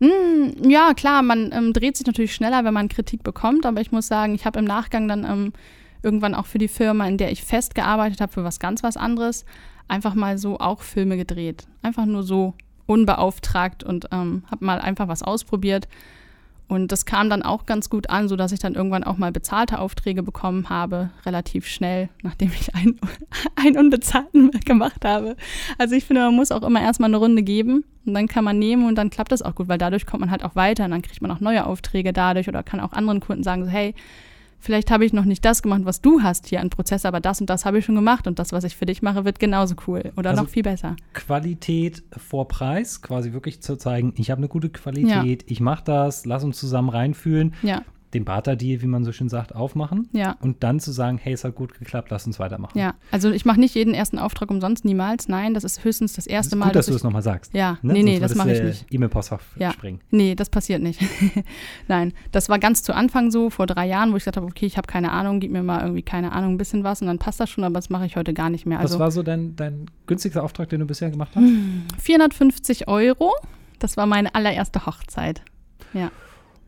[0.00, 3.92] Hm, ja, klar, man ähm, dreht sich natürlich schneller, wenn man Kritik bekommt, aber ich
[3.92, 5.52] muss sagen, ich habe im Nachgang dann ähm,
[6.02, 8.96] irgendwann auch für die Firma, in der ich fest gearbeitet habe, für was ganz was
[8.96, 9.44] anderes,
[9.88, 11.66] einfach mal so auch Filme gedreht.
[11.82, 12.54] Einfach nur so
[12.86, 15.88] unbeauftragt und ähm, habe mal einfach was ausprobiert.
[16.70, 19.80] Und das kam dann auch ganz gut an, sodass ich dann irgendwann auch mal bezahlte
[19.80, 23.00] Aufträge bekommen habe, relativ schnell, nachdem ich einen,
[23.56, 25.34] einen unbezahlten gemacht habe.
[25.78, 28.60] Also ich finde, man muss auch immer erstmal eine Runde geben und dann kann man
[28.60, 30.92] nehmen und dann klappt das auch gut, weil dadurch kommt man halt auch weiter und
[30.92, 33.92] dann kriegt man auch neue Aufträge dadurch oder kann auch anderen Kunden sagen, so, hey,
[34.60, 37.40] vielleicht habe ich noch nicht das gemacht, was du hast hier an Prozess, aber das
[37.40, 39.74] und das habe ich schon gemacht und das, was ich für dich mache, wird genauso
[39.86, 40.96] cool oder also noch viel besser.
[41.12, 45.48] Qualität vor Preis, quasi wirklich zu zeigen, ich habe eine gute Qualität, ja.
[45.48, 47.54] ich mache das, lass uns zusammen reinfühlen.
[47.62, 47.82] Ja
[48.14, 50.08] den Barter-Deal, wie man so schön sagt, aufmachen.
[50.12, 50.36] Ja.
[50.40, 52.78] Und dann zu sagen, hey, es hat gut geklappt, lass uns weitermachen.
[52.78, 55.28] Ja, also ich mache nicht jeden ersten Auftrag umsonst, niemals.
[55.28, 56.66] Nein, das ist höchstens das erste das Mal.
[56.66, 57.54] Gut, dass, dass du es nochmal sagst.
[57.54, 57.92] Ja, ne?
[57.92, 58.86] nee, nee, Sonst das mache ich nicht.
[58.90, 59.72] E-Mail-Postfach ja.
[59.72, 60.00] springen.
[60.10, 61.00] Nee, das passiert nicht.
[61.88, 64.66] Nein, das war ganz zu Anfang so, vor drei Jahren, wo ich gesagt habe, okay,
[64.66, 67.18] ich habe keine Ahnung, gib mir mal irgendwie, keine Ahnung, ein bisschen was und dann
[67.18, 68.80] passt das schon, aber das mache ich heute gar nicht mehr.
[68.80, 71.44] Also, was war so dein, dein günstigster Auftrag, den du bisher gemacht hast?
[72.02, 73.32] 450 Euro.
[73.78, 75.42] Das war meine allererste Hochzeit.
[75.94, 76.10] Ja.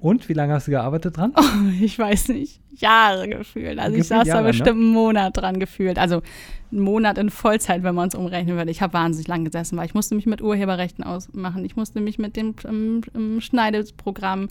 [0.02, 1.32] Und wie lange hast du gearbeitet dran?
[1.36, 2.60] Oh, ich weiß nicht.
[2.72, 3.78] Jahre gefühlt.
[3.78, 4.84] Also ich saß Jahre, da bestimmt ne?
[4.84, 5.96] einen Monat dran gefühlt.
[5.96, 6.22] Also
[6.72, 8.72] einen Monat in Vollzeit, wenn man es umrechnen würde.
[8.72, 11.64] Ich habe wahnsinnig lang gesessen, weil ich musste mich mit Urheberrechten ausmachen.
[11.64, 12.56] Ich musste mich mit dem
[13.14, 14.48] um Schneideprogramm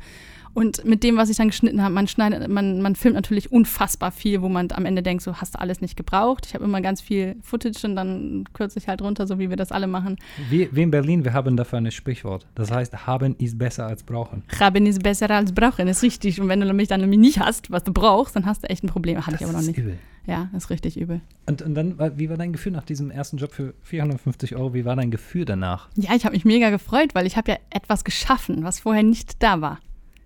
[0.53, 4.11] Und mit dem, was ich dann geschnitten habe, man schneidet, man, man filmt natürlich unfassbar
[4.11, 6.45] viel, wo man am Ende denkt, so hast du alles nicht gebraucht.
[6.45, 9.57] Ich habe immer ganz viel Footage und dann kürze ich halt runter, so wie wir
[9.57, 10.17] das alle machen.
[10.49, 12.45] Wie, wie in Berlin, wir haben dafür ein Sprichwort.
[12.55, 14.43] Das heißt, haben ist besser als brauchen.
[14.59, 16.41] Haben ist besser als brauchen, ist richtig.
[16.41, 18.83] Und wenn du mich dann nämlich nicht hast, was du brauchst, dann hast du echt
[18.83, 19.19] ein Problem.
[19.19, 19.77] Hatte Das ich aber noch nicht.
[19.77, 19.97] übel.
[20.27, 21.21] Ja, ist richtig übel.
[21.47, 24.73] Und, und dann, wie war dein Gefühl nach diesem ersten Job für 450 Euro?
[24.73, 25.89] Wie war dein Gefühl danach?
[25.95, 29.41] Ja, ich habe mich mega gefreut, weil ich habe ja etwas geschaffen, was vorher nicht
[29.41, 29.79] da war.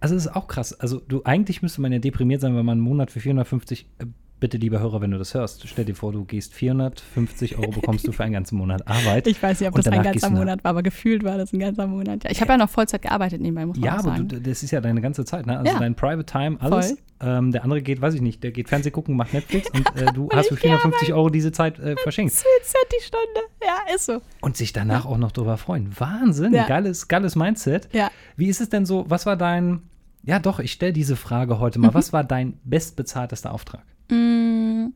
[0.05, 0.79] Also es ist auch krass.
[0.79, 4.05] Also du eigentlich müsste man ja deprimiert sein, wenn man einen Monat für 450, äh,
[4.39, 8.05] bitte lieber Hörer, wenn du das hörst, stell dir vor, du gehst 450 Euro bekommst
[8.07, 9.25] du für einen ganzen Monat Arbeit.
[9.35, 11.87] Ich weiß nicht, ob das ein ganzer Monat war, aber gefühlt war das ein ganzer
[11.87, 12.23] Monat.
[12.25, 14.27] Ja, ich habe ja noch Vollzeit gearbeitet nebenbei, muss man Ja, auch aber sagen.
[14.27, 15.57] du, das ist ja deine ganze Zeit, ne?
[15.57, 15.79] Also Ja.
[15.79, 16.97] dein Private Time, alles.
[17.21, 20.11] Ähm, der andere geht, weiß ich nicht, der geht Fernseh gucken, macht Netflix und äh,
[20.11, 22.33] du hast für 450 Euro diese Zeit äh, verschenkt.
[22.33, 23.39] 10 Cent die Stunde.
[23.63, 24.21] Ja, ist so.
[24.41, 25.89] Und sich danach auch noch drüber freuen.
[25.97, 26.67] Wahnsinn, Ja.
[26.67, 27.87] geiles, geiles Mindset.
[27.93, 28.11] Ja.
[28.35, 29.83] Wie ist es denn so, was war dein,
[30.25, 33.83] ja doch, ich stelle diese Frage heute mal, was war dein bestbezahltester Auftrag?
[34.09, 34.87] Mm,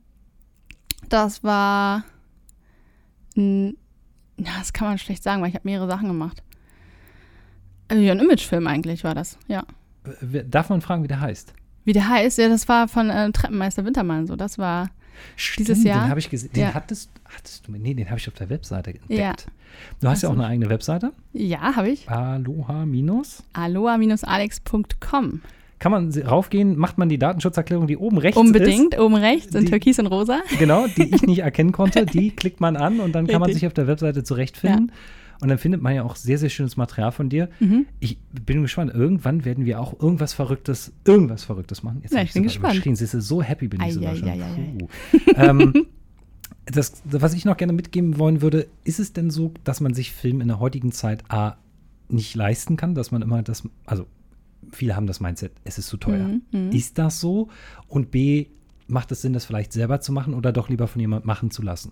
[1.07, 2.03] Das war.
[3.35, 3.71] Ja,
[4.57, 6.43] das kann man schlecht sagen, weil ich habe mehrere Sachen gemacht.
[7.91, 9.63] Ja, ein Imagefilm eigentlich war das, ja.
[10.47, 11.53] Darf man fragen, wie der heißt?
[11.85, 14.35] Wie der heißt, ja, das war von äh, Treppenmeister Wintermann so.
[14.35, 14.89] Das war,
[15.35, 16.05] Stimmt, Dieses Jahr?
[16.05, 16.51] Den habe ich gesehen.
[16.53, 16.73] Den Ja.
[16.73, 19.11] hattest, hattest du, nee, den habe ich auf der Webseite entdeckt.
[19.19, 19.33] Ja.
[20.01, 20.41] Du hast ja Ach auch so.
[20.41, 21.11] eine eigene Webseite.
[21.33, 22.09] ja, habe ich.
[22.09, 23.43] Aloha minus.
[23.53, 25.41] aloha-alex.com.
[25.79, 29.69] Kann man raufgehen, macht man die Datenschutzerklärung, die oben rechts Unbedingt, oben rechts in Die-
[29.71, 30.39] Türkis und Rosa.
[30.49, 33.43] ist, genau, die ich nicht erkennen konnte, die klickt man an und dann kann man
[33.47, 33.61] Richtig.
[33.61, 34.91] sich auf der Webseite zurechtfinden.
[35.41, 37.49] Und dann findet man ja auch sehr, sehr schönes Material von dir.
[37.59, 37.85] Mhm.
[37.99, 41.99] Ich bin gespannt, irgendwann werden wir auch irgendwas Verrücktes, irgendwas Verrücktes machen.
[42.03, 42.81] Jetzt Ja, ich bin gespannt.
[42.83, 44.27] Siehst du, so happy bin ich sogar schon.
[44.27, 44.75] Eieieiei.
[44.77, 44.87] Puh.
[45.35, 45.85] ähm,
[46.65, 50.11] das, was ich noch gerne mitgeben wollen würde, ist es denn so, dass man sich
[50.11, 51.57] Film in der heutigen Zeit A
[52.09, 54.07] nicht leisten kann, dass man immer das, also
[54.71, 56.27] viele haben das Mindset, es ist zu teuer.
[56.27, 56.71] Mhm, mhm.
[56.71, 57.49] Ist das so?
[57.87, 58.47] Und B,
[58.87, 61.61] macht es Sinn, das vielleicht selber zu machen oder doch lieber von jemandem machen zu
[61.61, 61.91] lassen?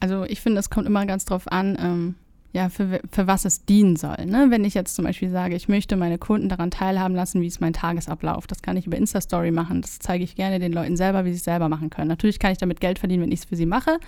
[0.00, 2.14] Also ich finde, es kommt immer ganz drauf an, ähm,
[2.52, 4.24] ja, für, für was es dienen soll.
[4.24, 4.46] Ne?
[4.48, 7.60] Wenn ich jetzt zum Beispiel sage, ich möchte meine Kunden daran teilhaben lassen, wie ist
[7.60, 8.46] mein Tagesablauf.
[8.46, 9.82] Das kann ich über Insta-Story machen.
[9.82, 12.08] Das zeige ich gerne den Leuten selber, wie sie es selber machen können.
[12.08, 13.98] Natürlich kann ich damit Geld verdienen, wenn ich es für sie mache.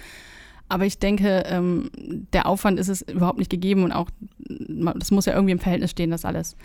[0.68, 1.90] Aber ich denke, ähm,
[2.32, 5.90] der Aufwand ist es überhaupt nicht gegeben und auch, das muss ja irgendwie im Verhältnis
[5.90, 6.56] stehen, das alles.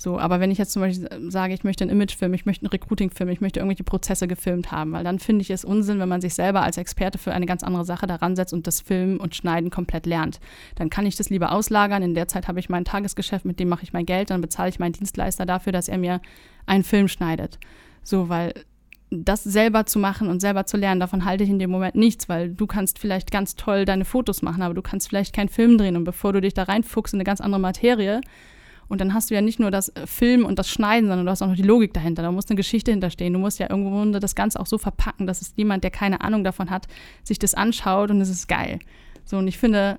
[0.00, 2.70] So, aber wenn ich jetzt zum Beispiel sage, ich möchte einen Imagefilm, ich möchte einen
[2.70, 6.20] Recruiting-Film, ich möchte irgendwelche Prozesse gefilmt haben, weil dann finde ich es Unsinn, wenn man
[6.20, 9.34] sich selber als Experte für eine ganz andere Sache daran setzt und das Filmen und
[9.34, 10.38] Schneiden komplett lernt.
[10.76, 12.04] Dann kann ich das lieber auslagern.
[12.04, 14.68] In der Zeit habe ich mein Tagesgeschäft, mit dem mache ich mein Geld, dann bezahle
[14.68, 16.20] ich meinen Dienstleister dafür, dass er mir
[16.64, 17.58] einen Film schneidet.
[18.04, 18.54] So, weil
[19.10, 22.28] das selber zu machen und selber zu lernen, davon halte ich in dem Moment nichts,
[22.28, 25.76] weil du kannst vielleicht ganz toll deine Fotos machen, aber du kannst vielleicht keinen Film
[25.76, 28.20] drehen und bevor du dich da reinfuchst in eine ganz andere Materie,
[28.88, 31.30] und dann hast du ja nicht nur das äh, Filmen und das Schneiden, sondern du
[31.30, 32.22] hast auch noch die Logik dahinter.
[32.22, 33.32] Da muss eine Geschichte hinterstehen.
[33.32, 36.44] Du musst ja irgendwo das Ganze auch so verpacken, dass es jemand, der keine Ahnung
[36.44, 36.86] davon hat,
[37.22, 38.78] sich das anschaut und es ist geil.
[39.24, 39.98] So, und ich finde,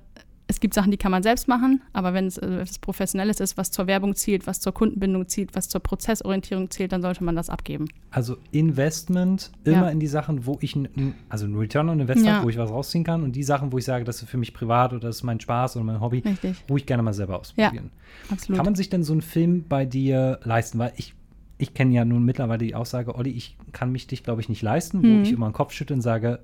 [0.50, 3.56] es gibt Sachen, die kann man selbst machen, aber wenn es äh, etwas Professionelles ist,
[3.56, 7.36] was zur Werbung zielt, was zur Kundenbindung zielt, was zur Prozessorientierung zielt, dann sollte man
[7.36, 7.86] das abgeben.
[8.10, 9.88] Also Investment immer Ja.
[9.90, 12.42] in die Sachen, wo ich, n- also ein Return on Investment, Ja.
[12.42, 14.52] wo ich was rausziehen kann und die Sachen, wo ich sage, das ist für mich
[14.54, 16.56] privat oder das ist mein Spaß oder mein Hobby, Richtig.
[16.66, 17.90] wo ich gerne mal selber ausprobieren.
[18.30, 18.56] Absolut.
[18.56, 20.78] Kann man sich denn so einen Film bei dir leisten?
[20.78, 21.14] Weil ich,
[21.58, 24.62] ich kenne ja nun mittlerweile die Aussage, Olli, ich kann mich dich, glaube ich, nicht
[24.62, 25.22] leisten, wo Mhm.
[25.22, 26.40] ich immer den Kopf schüttle und sage,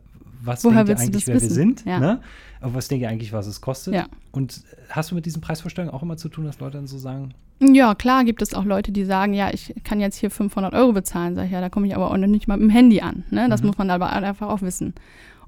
[0.46, 1.54] was Woher denkt ihr eigentlich, das wer wir wissen?
[1.54, 1.84] sind?
[1.84, 1.98] Ja.
[2.00, 2.20] Ne?
[2.60, 3.94] Aber was denkt ihr eigentlich, was es kostet?
[3.94, 4.06] Ja.
[4.32, 7.34] Und hast du mit diesen Preisvorstellungen auch immer zu tun, dass Leute dann so sagen,
[7.60, 10.92] Ja, klar gibt es auch Leute, die sagen, ja, ich kann jetzt hier 500 Euro
[10.92, 11.34] bezahlen.
[11.34, 13.24] Sag ich, ja, da komme ich aber auch noch nicht mal mit dem Handy an.
[13.30, 13.48] Ne?
[13.48, 13.68] Das Mhm.
[13.68, 14.94] muss man aber einfach auch wissen.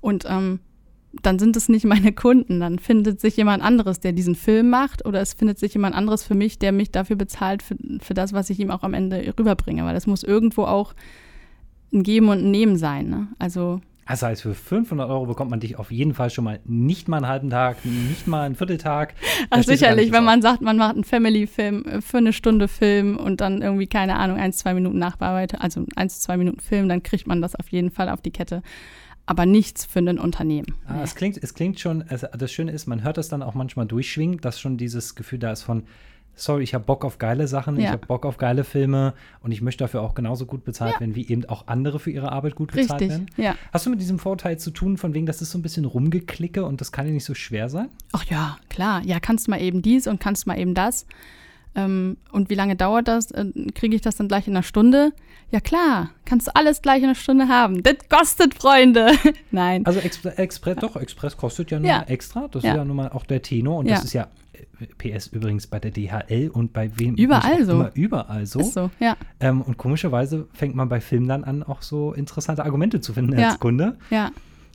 [0.01, 0.61] Und ähm,
[1.23, 2.61] dann sind es nicht meine Kunden.
[2.61, 6.23] Dann findet sich jemand anderes, der diesen Film macht, oder es findet sich jemand anderes
[6.23, 9.35] für mich, der mich dafür bezahlt, für, für das, was ich ihm auch am Ende
[9.39, 9.85] rüberbringe.
[9.85, 10.95] Weil es muss irgendwo auch
[11.93, 13.09] ein Geben und ein Nehmen sein.
[13.09, 13.29] Ne?
[13.39, 17.09] Also das heißt, für 500 Euro bekommt man dich auf jeden Fall schon mal nicht
[17.09, 19.14] mal einen halben Tag, nicht mal einen Vierteltag.
[19.51, 23.40] Ach, sicherlich, wenn man sagt, man macht einen Family-Film äh, für eine Stunde Film und
[23.40, 27.27] dann irgendwie, keine Ahnung, eins, zwei Minuten Nachbearbeitet, also eins, zwei Minuten Film, dann kriegt
[27.27, 28.62] man das auf jeden Fall auf die Kette.
[29.27, 30.75] Aber nichts für ein Unternehmen.
[30.87, 33.53] Ah, es, klingt, es klingt schon, es, das Schöne ist, man hört das dann auch
[33.53, 35.83] manchmal durchschwingen, dass schon dieses Gefühl da ist von,
[36.40, 37.90] sorry, ich habe Bock auf geile Sachen, ich Ja.
[37.90, 41.29] habe Bock auf geile Filme und ich möchte dafür auch genauso gut bezahlt werden, wie
[41.29, 43.27] eben auch andere für ihre Arbeit gut bezahlt Richtig, werden.
[43.37, 43.55] ja.
[43.72, 46.64] Hast du mit diesem Vorteil zu tun, von wegen, das ist so ein bisschen rumgeklicke
[46.64, 47.88] und das kann ja nicht so schwer sein?
[48.12, 49.03] Ach ja, klar.
[49.05, 51.07] Ja, kannst mal eben dies und kannst mal eben das.
[51.74, 53.31] Ähm, und wie lange dauert das?
[53.31, 55.12] Äh, Kriege ich das dann gleich in einer Stunde?
[55.51, 56.11] Ja, klar.
[56.24, 57.83] Kannst du alles gleich in einer Stunde haben.
[57.83, 59.12] Das kostet, Freunde.
[59.51, 59.85] Nein.
[59.87, 62.03] Also Expre Express, doch, Express kostet ja nur Ja.
[62.03, 62.70] extra, das Ja.
[62.72, 63.96] ist ja nun mal auch der Tenor und Ja.
[63.96, 64.29] das ist ja,
[64.99, 67.14] PS übrigens bei der DHL und bei wem?
[67.17, 67.73] Überall so.
[67.73, 68.61] Immer überall so.
[68.61, 69.17] Ist so, ja.
[69.41, 73.38] Ähm, und komischerweise fängt man bei Filmen dann an, auch so interessante Argumente zu finden
[73.38, 73.51] Ja.
[73.51, 73.97] als Kunde.
[74.11, 74.31] Ja.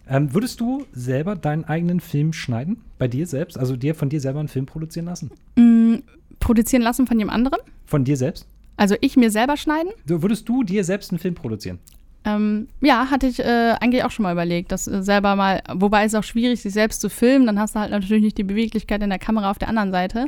[0.08, 2.82] Ähm, würdest du selber deinen eigenen Film schneiden?
[2.98, 3.58] Bei dir selbst?
[3.58, 5.32] Also dir von dir selber einen Film produzieren lassen?
[5.56, 5.96] Mm,
[6.40, 7.60] produzieren lassen von jemand anderem?
[7.86, 8.46] Von dir selbst?
[8.76, 9.92] Also ich mir selber schneiden?
[10.06, 11.80] So, würdest du dir selbst einen Film produzieren?
[12.26, 16.06] Ähm, ja, hatte ich äh, eigentlich auch schon mal überlegt, das äh, selber mal, wobei
[16.06, 19.02] es auch schwierig, sich selbst zu filmen, dann hast du halt natürlich nicht die Beweglichkeit
[19.04, 20.28] in der Kamera auf der anderen Seite.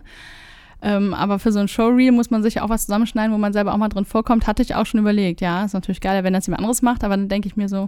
[0.81, 3.53] Ähm, aber für so ein Showreel muss man sich ja auch was zusammenschneiden, wo man
[3.53, 5.39] selber auch mal drin vorkommt, hatte ich auch schon überlegt.
[5.39, 7.87] Ja, ist natürlich geiler, wenn das jemand anderes macht, aber dann denke ich mir so,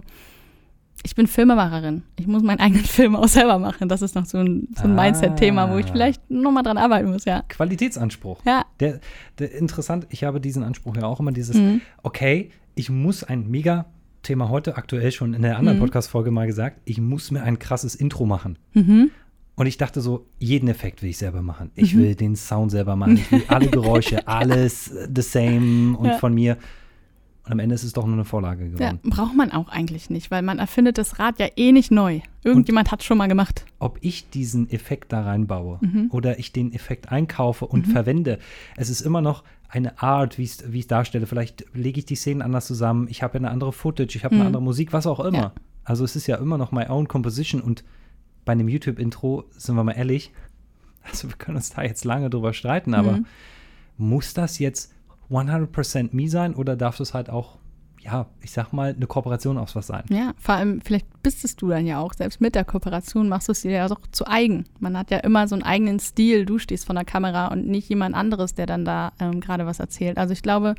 [1.04, 2.02] ich bin Filmemacherin.
[2.18, 3.88] Ich muss meinen eigenen Film auch selber machen.
[3.90, 5.02] Das ist noch so ein, so ein Ah.
[5.04, 7.42] Mindset-Thema, wo ich vielleicht nochmal dran arbeiten muss, ja.
[7.48, 8.40] Qualitätsanspruch.
[8.46, 8.64] Ja.
[8.80, 9.00] Der,
[9.38, 11.82] der interessant, ich habe diesen Anspruch ja auch immer, dieses, Mhm.
[12.02, 13.84] okay, ich muss ein mega
[14.22, 15.82] Thema heute aktuell schon in der anderen Mhm.
[15.82, 18.58] Podcast-Folge mal gesagt, ich muss mir ein krasses Intro machen.
[18.74, 19.10] Mhm.
[19.56, 21.70] Und ich dachte so, jeden Effekt will ich selber machen.
[21.74, 23.16] Ich will den Sound selber machen.
[23.16, 26.18] Ich will alle Geräusche, alles äh, the same und Ja.
[26.18, 26.56] von mir.
[27.44, 29.00] Und am Ende ist es doch nur eine Vorlage Ja, geworden.
[29.04, 32.20] braucht man auch eigentlich nicht, weil man erfindet das Rad ja eh nicht neu.
[32.44, 33.64] Irgendjemand hat schon mal gemacht.
[33.78, 36.08] Ob ich diesen Effekt da reinbaue Mhm.
[36.12, 38.38] oder ich den Effekt einkaufe und verwende,
[38.76, 41.26] es ist immer noch eine Art, wie ich es darstelle.
[41.26, 43.06] Vielleicht lege ich die Szenen anders zusammen.
[43.08, 44.46] Ich habe eine andere Footage, ich habe eine Mhm.
[44.48, 45.38] andere Musik, was auch immer.
[45.38, 45.52] Ja.
[45.84, 47.84] Also es ist ja immer noch my own composition und
[48.44, 50.32] bei einem YouTube-Intro, sind wir mal ehrlich,
[51.02, 53.26] also wir können uns da jetzt lange drüber streiten, aber Mhm.
[53.98, 54.92] muss das jetzt
[55.30, 57.58] 100% me sein oder darf das halt auch,
[58.10, 60.02] ja, ich sag mal, eine Kooperation aus was sein?
[60.08, 62.14] Ja, vor allem, vielleicht bist es du dann ja auch.
[62.14, 64.64] Selbst mit der Kooperation machst du es dir ja doch zu eigen.
[64.80, 66.46] Man hat ja immer so einen eigenen Stil.
[66.46, 69.78] Du stehst vor der Kamera und nicht jemand anderes, der dann da ähm, gerade was
[69.78, 70.16] erzählt.
[70.16, 70.74] Also ich glaube,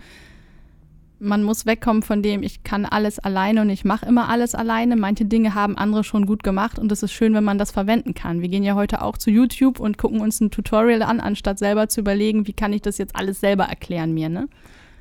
[1.20, 4.96] man muss wegkommen von dem, ich kann alles alleine und ich mache immer alles alleine.
[4.96, 8.16] Manche Dinge haben andere schon gut gemacht und es ist schön, wenn man das verwenden
[8.16, 8.42] kann.
[8.42, 11.90] Wir gehen ja heute auch zu YouTube und gucken uns ein Tutorial an, anstatt selber
[11.90, 14.48] zu überlegen, wie kann ich das jetzt alles selber erklären mir, ne?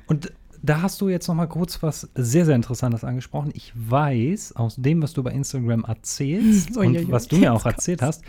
[0.05, 3.51] Und da hast du jetzt noch mal kurz was sehr, sehr Interessantes angesprochen.
[3.53, 7.65] Ich weiß aus dem, was du bei Instagram erzählst und Uiuiui, was du mir auch
[7.65, 8.23] erzählt hast,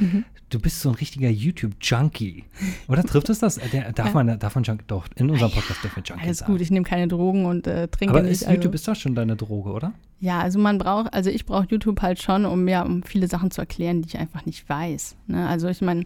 [0.51, 2.45] du bist so ein richtiger YouTube-Junkie.
[2.88, 3.57] Oder trifft es das?
[3.73, 4.12] Der, darf, Ja.
[4.14, 4.85] man, darf man Junkie?
[4.87, 6.53] Doch, in unserem Podcast dürfen wir Junkie Alles sagen.
[6.53, 8.33] gut, ich nehme keine Drogen und äh, trinke Aber nicht.
[8.33, 9.93] ist, also- YouTube ist doch schon deine Droge, oder?
[10.21, 13.51] Ja, also man braucht, also ich brauche YouTube halt schon, um mir um viele Sachen
[13.51, 15.16] zu erklären, die ich einfach nicht weiß.
[15.29, 15.49] Ne?
[15.49, 16.05] Also ich meine,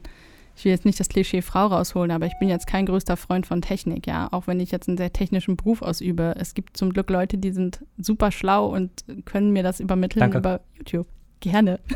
[0.56, 3.46] ich will jetzt nicht das Klischee Frau rausholen, aber ich bin jetzt kein größter Freund
[3.46, 4.28] von Technik, ja.
[4.32, 6.34] Auch wenn ich jetzt einen sehr technischen Beruf ausübe.
[6.38, 8.90] Es gibt zum Glück Leute, die sind super schlau und
[9.24, 10.38] können mir das übermitteln Danke.
[10.38, 11.06] über YouTube.
[11.40, 11.78] Gerne.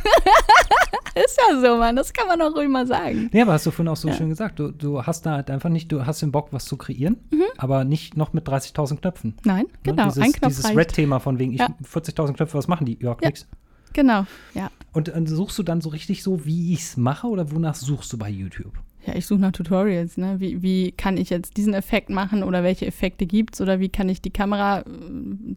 [1.25, 1.97] Ist ja so, Mann.
[1.97, 3.29] Das kann man auch ruhig mal sagen.
[3.33, 4.15] Nee, aber hast du vorhin auch so Ja.
[4.15, 4.59] schön gesagt.
[4.59, 7.17] Du, du hast da halt einfach nicht, du hast den Bock, was zu kreieren,
[7.57, 9.35] aber nicht noch mit 30.000 Knöpfen.
[9.45, 9.71] Nein, Ne?
[9.83, 10.05] genau.
[10.05, 10.77] Dieses, ein Knopf dieses.
[10.77, 11.69] Red-Thema von wegen, ich Ja.
[11.83, 12.99] 40.000 Knöpfe, was machen die?
[13.01, 13.29] Ja, Ja.
[13.29, 13.49] nix.
[13.93, 14.71] Genau, ja.
[14.93, 18.13] Und äh, suchst du dann so richtig so, wie ich es mache oder wonach suchst
[18.13, 18.73] du bei YouTube?
[19.07, 20.39] Ja, ich suche nach Tutorials, ne?
[20.41, 24.09] Wie, wie kann ich jetzt diesen Effekt machen oder welche Effekte gibt's oder wie kann
[24.09, 24.85] ich die Kamera, äh,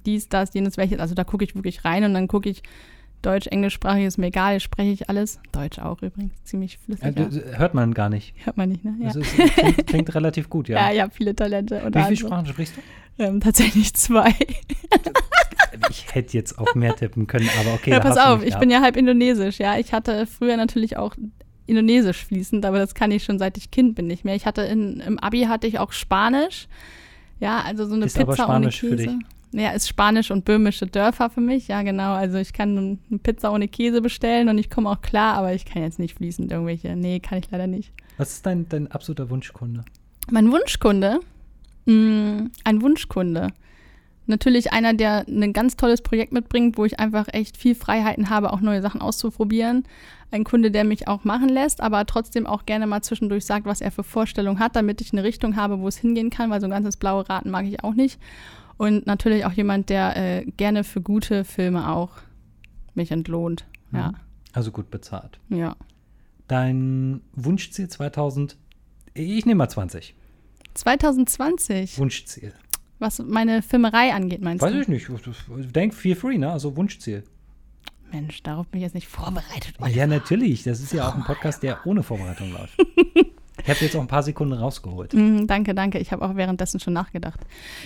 [0.05, 2.61] dies, das, jenes, welches, also da gucke ich wirklich rein und dann gucke ich
[3.21, 5.39] Deutsch, Englischsprachig ist mir egal, spreche ich alles.
[5.51, 7.03] Deutsch auch übrigens, ziemlich flüssig.
[7.05, 8.33] Ja, du- hört man gar nicht.
[8.45, 8.95] Hört man nicht, ne?
[8.99, 9.09] Ja.
[9.15, 10.89] Ist, klingt, klingt relativ gut, ja.
[10.89, 11.75] ja, ja, viele Talente.
[11.75, 12.15] Wie viele anderem.
[12.15, 13.23] Sprachen sprichst du?
[13.23, 14.31] Ähm, tatsächlich zwei.
[15.89, 17.91] Ich hätte jetzt auch mehr tippen können, aber okay.
[17.91, 19.77] ja, pass auf, ich bin ja halb indonesisch, ja.
[19.77, 21.15] Ich hatte früher natürlich auch
[21.67, 24.35] Indonesisch fließend, aber das kann ich schon seit ich Kind bin nicht mehr.
[24.35, 26.67] Ich hatte in, im Abi hatte ich auch Spanisch.
[27.39, 29.19] Ja, also so eine Ist Pizza aber Spanisch ohne für Käse.
[29.53, 32.13] Ja, ist Spanisch und böhmische Dörfer für mich, ja genau.
[32.13, 35.65] Also ich kann eine Pizza ohne Käse bestellen und ich komme auch klar, aber ich
[35.65, 36.95] kann jetzt nicht fließend irgendwelche.
[36.95, 37.93] Nee, kann ich leider nicht.
[38.17, 39.83] Was ist dein, dein absoluter Wunschkunde?
[40.29, 41.19] Mein Wunschkunde,
[41.85, 43.47] mh, ein Wunschkunde.
[44.27, 48.53] Natürlich einer, der ein ganz tolles Projekt mitbringt, wo ich einfach echt viel Freiheiten habe,
[48.53, 49.83] auch neue Sachen auszuprobieren.
[50.29, 53.81] Ein Kunde, der mich auch machen lässt, aber trotzdem auch gerne mal zwischendurch sagt, was
[53.81, 56.67] er für Vorstellungen hat, damit ich eine Richtung habe, wo es hingehen kann, weil so
[56.67, 58.19] ein ganzes blaue Raten mag ich auch nicht.
[58.77, 62.11] Und natürlich auch jemand, der äh, gerne für gute Filme auch
[62.93, 63.65] mich entlohnt.
[63.91, 64.13] Ja,
[64.53, 65.39] Also gut bezahlt.
[65.49, 65.75] ja.
[66.47, 68.57] Dein Wunschziel 2000,
[69.13, 70.15] ich nehme mal 20.
[70.73, 72.53] 2020, Wunschziel.
[73.01, 74.81] Was meine Filmerei angeht, meinst Weiß du?
[74.81, 75.07] ich nicht.
[75.75, 76.51] Denk feel free, ne?
[76.51, 77.23] Also Wunschziel.
[78.11, 79.75] Mensch, darauf bin ich jetzt nicht vorbereitet.
[79.89, 80.63] Ja, natürlich.
[80.63, 82.77] Das ist ja auch ein Podcast, der ohne Vorbereitung läuft.
[83.63, 85.13] Ich habe jetzt auch ein paar Sekunden rausgeholt.
[85.13, 85.99] Mm, danke, danke.
[85.99, 87.39] Ich habe auch währenddessen schon nachgedacht.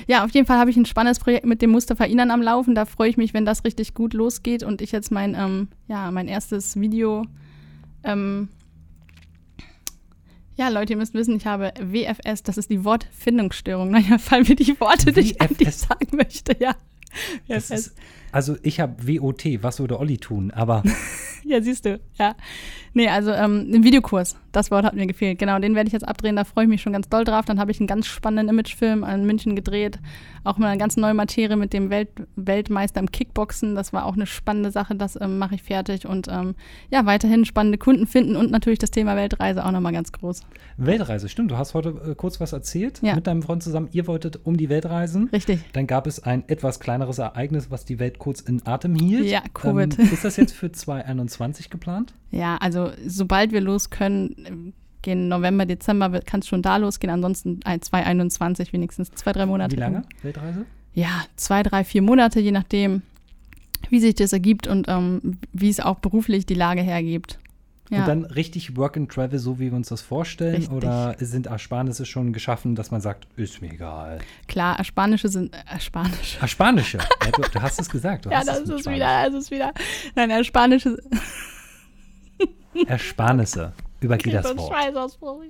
[0.07, 2.75] Ja, auf jeden Fall habe ich ein spannendes Projekt mit dem Mustafa Inan am Laufen.
[2.75, 6.11] Da freue ich mich, wenn das richtig gut losgeht und ich jetzt mein, ähm, ja,
[6.11, 7.25] mein erstes Video.
[8.03, 8.49] Ähm,
[10.57, 13.91] ja, Leute, ihr müsst wissen, ich habe WFS, das ist die Wortfindungsstörung.
[13.91, 15.81] Naja, fallen mir die Worte, die ich eigentlich WFS?
[15.81, 16.75] sagen möchte, ja.
[17.47, 17.95] Ist,
[18.31, 20.51] also ich habe WOT, was würde Olli tun?
[20.51, 20.83] Aber
[21.47, 22.35] ja, siehst du, ja.
[22.93, 25.37] Nee, also ähm, ein Videokurs, das Wort hat mir gefehlt.
[25.37, 27.43] Genau, den werde ich jetzt abdrehen, da freue ich mich schon ganz doll drauf.
[27.45, 29.99] Dann habe ich einen ganz spannenden Imagefilm in München gedreht,
[30.45, 33.75] auch mal eine ganz neue Materie mit dem Welt Weltmeister im Kickboxen.
[33.75, 36.05] Das war auch eine spannende Sache, das ähm, mache ich fertig.
[36.07, 36.55] Und ähm,
[36.89, 40.41] ja, weiterhin spannende Kunden finden und natürlich das Thema Weltreise auch nochmal ganz groß.
[40.77, 41.51] Weltreise, stimmt.
[41.51, 43.15] Du hast heute äh, kurz was erzählt Ja.
[43.15, 43.89] mit deinem Freund zusammen.
[43.91, 45.29] Ihr wolltet um die Welt reisen.
[45.33, 45.59] Richtig.
[45.73, 49.25] Dann gab es ein etwas kleineres Ereignis, was die Welt kurz in Atem hielt.
[49.25, 49.99] Ja, Covid.
[49.99, 51.34] Ähm, ist das jetzt für 2021
[51.69, 52.13] geplant?
[52.31, 57.11] Ja, also sobald wir los können, gehen November, Dezember, kann es schon da losgehen.
[57.13, 59.75] Ansonsten ein- 2021 wenigstens zwei, drei Monate.
[59.75, 60.03] Wie lange?
[60.21, 60.65] Weltreise?
[60.93, 63.01] Ja, zwei, drei, vier Monate, je nachdem,
[63.89, 67.37] wie sich das ergibt und ähm, wie es auch beruflich die Lage hergibt.
[67.89, 67.99] Ja.
[67.99, 70.55] Und dann richtig Work and Travel, so wie wir uns das vorstellen?
[70.55, 70.75] Richtig.
[70.75, 74.19] Oder sind Ersparnisse schon geschaffen, dass man sagt, ist mir egal?
[74.47, 76.39] Klar, Ersparnische sind äh, Ersparnische.
[76.41, 76.97] Ersparnische.
[77.23, 78.25] ja, du, du hast es gesagt.
[78.25, 79.71] Ja, das ist wieder, das ist wieder.
[80.15, 80.97] Nein, Ersparnische.
[82.87, 83.73] Ersparnisse.
[84.01, 85.43] Übergeh das Wort.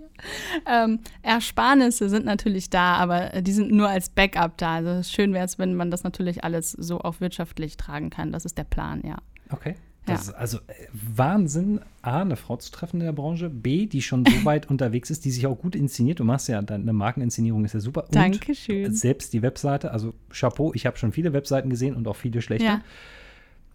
[0.65, 4.75] Ähm, Ersparnisse sind natürlich da, aber die sind nur als Backup da.
[4.75, 8.31] Also schön wäre es, wenn man das natürlich alles so auch wirtschaftlich tragen kann.
[8.31, 9.17] Das ist der Plan, ja.
[9.49, 9.75] Okay.
[10.05, 14.01] Das ist also äh, Wahnsinn, A, eine Frau zu treffen in der Branche, B, die
[14.01, 16.19] schon so weit unterwegs ist, die sich auch gut inszeniert.
[16.19, 18.05] Du machst ja, deine Markeninszenierung ist ja super.
[18.05, 18.93] Und Dankeschön.
[18.93, 22.65] selbst die Webseite, also Chapeau, ich habe schon viele Webseiten gesehen und auch viele schlechte.
[22.65, 22.81] Ja.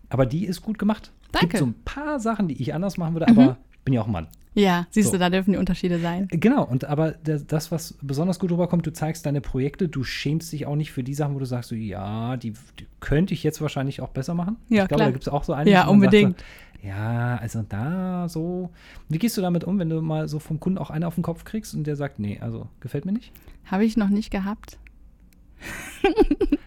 [0.08, 1.12] Aber die ist gut gemacht.
[1.32, 1.46] Danke.
[1.46, 1.50] Mhm.
[1.50, 4.06] Gibt so ein paar Sachen, die ich anders machen würde, aber ich bin ja auch
[4.06, 4.28] Mann.
[4.54, 5.12] Ja, siehst So.
[5.12, 6.26] du, da dürfen die Unterschiede sein.
[6.30, 10.66] Genau, und aber das, was besonders gut rüberkommt, du zeigst deine Projekte, du schämst dich
[10.66, 13.60] auch nicht für die Sachen, wo du sagst, so, ja, die, die könnte ich jetzt
[13.60, 14.56] wahrscheinlich auch besser machen.
[14.68, 15.08] Ja, ich glaube, klar.
[15.08, 15.70] da gibt es auch so einige.
[15.70, 16.38] Ja, sagt unbedingt.
[16.82, 18.70] So, ja, also da so.
[19.08, 21.22] Wie gehst du damit um, wenn du mal so vom Kunden auch einen auf den
[21.22, 23.32] Kopf kriegst und der sagt, nee, also gefällt mir nicht?
[23.66, 24.78] Habe ich noch nicht gehabt.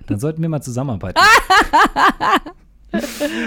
[0.08, 1.19] Dann sollten wir mal zusammenarbeiten.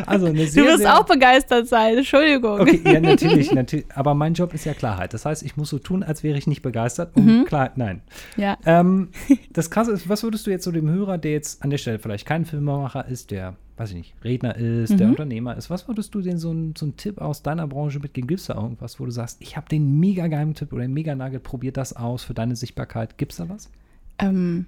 [0.06, 2.60] also eine Du sehr, wirst sehr, auch begeistert sein, Entschuldigung.
[2.60, 3.86] Okay, ja, natürlich, natürlich.
[3.94, 5.14] Aber mein Job ist ja Klarheit.
[5.14, 7.16] Das heißt, ich muss so tun, als wäre ich nicht begeistert.
[7.16, 8.02] Um Klarheit, nein.
[8.36, 8.56] Ja.
[8.64, 9.08] Ähm,
[9.52, 11.98] das Krasse ist, was würdest du jetzt so dem Hörer, der jetzt an der Stelle
[11.98, 16.14] vielleicht kein Filmemacher ist, der, weiß ich nicht, Redner ist, der Unternehmer ist, was würdest
[16.14, 18.28] du denn so, ein, so einen Tipp aus deiner Branche mitgeben?
[18.28, 20.92] Gibt es da irgendwas, wo du sagst, ich habe den mega geheimen Tipp oder den
[20.92, 23.18] mega Nugget, probier das aus für deine Sichtbarkeit?
[23.18, 23.70] Gibt es da was?
[24.18, 24.66] Ähm,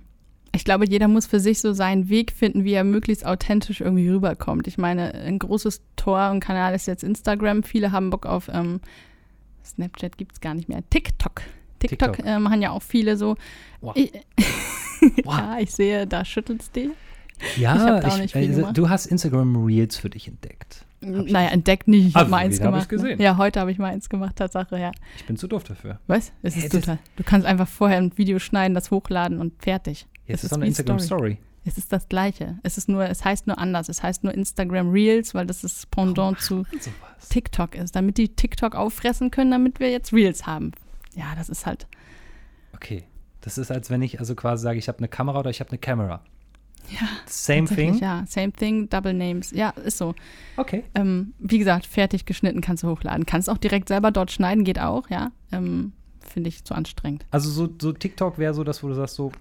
[0.54, 4.08] ich glaube, jeder muss für sich so seinen Weg finden, wie er möglichst authentisch irgendwie
[4.08, 4.66] rüberkommt.
[4.66, 7.62] Ich meine, ein großes Tor und Kanal ist jetzt Instagram.
[7.62, 8.80] Viele haben Bock auf ähm,
[9.64, 10.82] Snapchat gibt es gar nicht mehr.
[10.90, 11.42] TikTok.
[11.80, 12.26] TikTok, TikTok.
[12.26, 13.36] Äh, machen ja auch viele so.
[13.80, 13.94] Wow.
[13.96, 14.12] Ich,
[15.24, 15.38] Wow.
[15.38, 16.90] ja, ich sehe, da schüttelst du.
[17.56, 20.84] Ja, Ich nicht viel also, du hast Instagram Reels für dich entdeckt.
[21.00, 22.08] Naja, entdeckt nicht.
[22.08, 22.82] Ich habe mal eins gemacht.
[22.82, 23.18] ich gesehen.
[23.18, 23.22] Ne?
[23.24, 24.90] Ja, heute habe ich mal eins gemacht, Tatsache, ja.
[25.16, 26.00] Ich bin zu doof dafür.
[26.08, 26.32] Was?
[26.42, 26.98] Es ist das- total.
[27.14, 30.08] Du kannst einfach vorher ein Video schneiden, das hochladen und fertig.
[30.28, 31.38] Jetzt Es ist doch eine wie Instagram Story.
[31.64, 32.58] Es ist das Gleiche.
[32.62, 33.88] Es ist nur, es heißt nur anders.
[33.88, 37.28] Es heißt nur Instagram Reels, weil das das Pendant zu Sowas.
[37.28, 40.72] TikTok ist, damit die TikTok auffressen können, damit wir jetzt Reels haben.
[41.14, 41.86] Ja, das ist halt.
[42.74, 43.04] Okay.
[43.40, 45.70] Das ist, als wenn ich also quasi sage, ich habe eine Kamera oder ich habe
[45.70, 46.22] eine Kamera.
[46.90, 47.06] Ja.
[47.26, 47.98] Same thing.
[47.98, 49.50] Ja, same thing, double names.
[49.50, 50.14] Ja, ist so.
[50.56, 50.84] Okay.
[50.94, 53.26] Ähm, wie gesagt, fertig geschnitten kannst du hochladen.
[53.26, 55.30] Kannst auch direkt selber dort schneiden, geht auch, ja.
[55.52, 57.26] Ähm, Finde ich zu anstrengend.
[57.30, 59.32] Also so, so TikTok wäre so das, wo du sagst, so,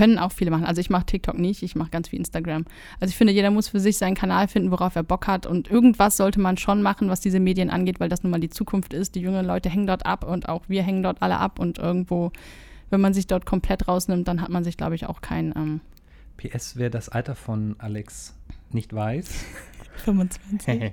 [0.00, 0.64] Können auch viele machen.
[0.64, 2.64] Also ich mache TikTok nicht, ich mache ganz viel Instagram.
[3.00, 5.44] Also ich finde, jeder muss für sich seinen Kanal finden, worauf er Bock hat.
[5.44, 8.48] Und irgendwas sollte man schon machen, was diese Medien angeht, weil das nun mal die
[8.48, 9.14] Zukunft ist.
[9.14, 11.58] Die jungen Leute hängen dort ab und auch wir hängen dort alle ab.
[11.58, 12.32] Und irgendwo,
[12.88, 15.80] wenn man sich dort komplett rausnimmt, dann hat man sich, glaube ich, auch kein ähm,
[16.38, 18.34] PS, wer das Alter von Alex
[18.70, 19.28] nicht weiß,
[19.96, 20.92] 25.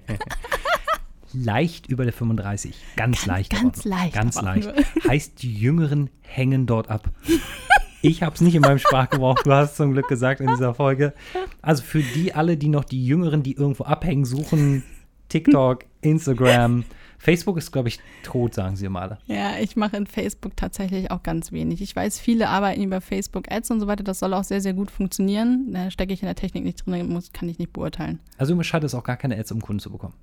[1.34, 2.76] leicht über der 35.
[2.98, 3.54] Ganz, leicht.
[3.54, 4.74] ganz leicht, Ganz aber auch leicht.
[5.08, 7.10] Heißt, die Jüngeren hängen dort ab.
[8.02, 10.74] Ich habe es nicht in meinem Sprachgebrauch, du hast es zum Glück gesagt in dieser
[10.76, 11.14] Folge.
[11.62, 14.84] Also für die alle, die noch die Jüngeren, die irgendwo abhängen, suchen,
[15.30, 16.86] TikTok, Instagram,
[17.18, 19.18] Facebook ist, glaube ich, tot, sagen sie immer alle.
[19.26, 21.82] Ja, ich mache in Facebook tatsächlich auch ganz wenig.
[21.82, 24.04] Ich weiß, viele arbeiten über Facebook Ads und so weiter.
[24.04, 25.74] Das soll auch sehr, sehr gut funktionieren.
[25.74, 28.20] Da stecke ich in der Technik nicht drin, muss, kann ich nicht beurteilen.
[28.38, 30.14] Also du schaltest auch gar keine Ads, um Kunden zu bekommen.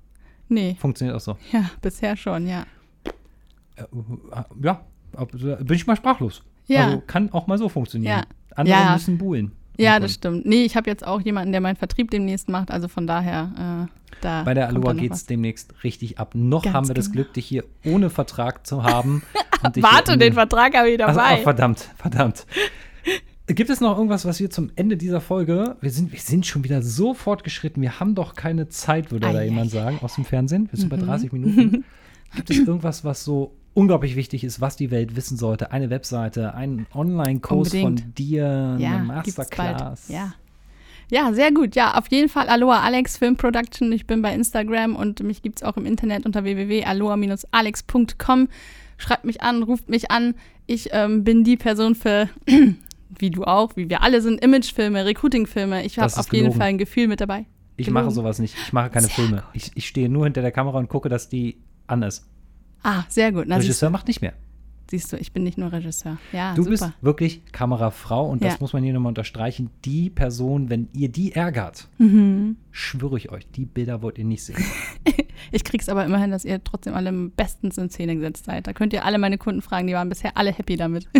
[0.47, 1.37] Nee, Funktioniert auch so.
[1.51, 2.65] ja, bisher schon, ja.
[3.75, 3.83] Äh,
[4.63, 4.85] Ja,
[5.17, 6.41] ab- bin ich mal sprachlos.
[6.67, 6.85] Ja.
[6.85, 8.19] Also kann auch mal so funktionieren.
[8.19, 8.23] Ja.
[8.55, 8.93] Andere Ja.
[8.93, 9.51] müssen buhlen.
[9.77, 10.45] Ja, das stimmt.
[10.45, 12.71] Nee, ich habe jetzt auch jemanden, der meinen Vertrieb demnächst macht.
[12.71, 14.43] Also von daher, äh, da.
[14.43, 16.31] Bei der Aloha geht es demnächst richtig ab.
[16.33, 17.23] Noch Ganz haben wir das genau.
[17.23, 19.21] Glück, dich hier ohne Vertrag zu haben.
[19.81, 21.39] Warte, den Vertrag habe ich also, dabei.
[21.39, 22.45] oh, verdammt, verdammt.
[23.47, 26.63] Gibt es noch irgendwas, was wir zum Ende dieser Folge, wir sind, wir sind schon
[26.63, 29.83] wieder so fortgeschritten, wir haben doch keine Zeit, würde da Ei, jemand ei, Mhm.
[29.83, 30.67] sagen, aus dem Fernsehen.
[30.71, 31.83] Wir sind bei 30 Minuten.
[32.35, 35.71] Gibt es irgendwas, was so unglaublich wichtig ist, was die Welt wissen sollte?
[35.71, 39.03] Eine Webseite, ein Online-Kurs von dir, ja, eine.
[39.03, 40.09] Masterclass?
[40.09, 40.33] Ja.
[41.11, 41.75] Ja, sehr gut.
[41.75, 43.91] Ja, auf jeden Fall Aloha Alex Film Production.
[43.91, 48.47] Ich bin bei Instagram und mich gibt es auch im Internet unter www.aloha-alex.com.
[48.97, 50.33] Schreibt mich an, ruft mich an.
[50.65, 52.27] Ich ähm, bin die Person für,
[53.19, 55.85] wie du auch, wie wir alle sind, Imagefilme, Recruitingfilme.
[55.85, 56.57] Ich habe auf jeden gelogen.
[56.57, 57.45] Fall ein Gefühl mit dabei.
[57.77, 58.05] Ich Gelogen.
[58.05, 58.55] mache sowas nicht.
[58.65, 59.43] Ich mache keine Sehr Filme.
[59.53, 62.25] Ich, ich stehe nur hinter der Kamera und gucke, dass die an ist.
[62.85, 63.45] Ah, sehr gut.
[63.47, 64.33] Na, Regisseur macht nicht mehr.
[64.91, 66.17] siehst du, ich bin nicht nur Regisseur.
[66.31, 66.69] Ja, Du super.
[66.69, 68.57] bist wirklich Kamerafrau und das Ja.
[68.59, 69.71] muss man hier nochmal unterstreichen.
[69.83, 72.57] Die Person, wenn ihr die ärgert, Mhm.
[72.69, 74.63] schwöre ich euch, die Bilder wollt ihr nicht sehen.
[75.51, 78.65] Ich krieg's aber immerhin, dass ihr trotzdem alle bestens in Szene gesetzt seid.
[78.67, 81.07] Da könnt ihr alle meine Kunden fragen, die waren bisher alle happy damit.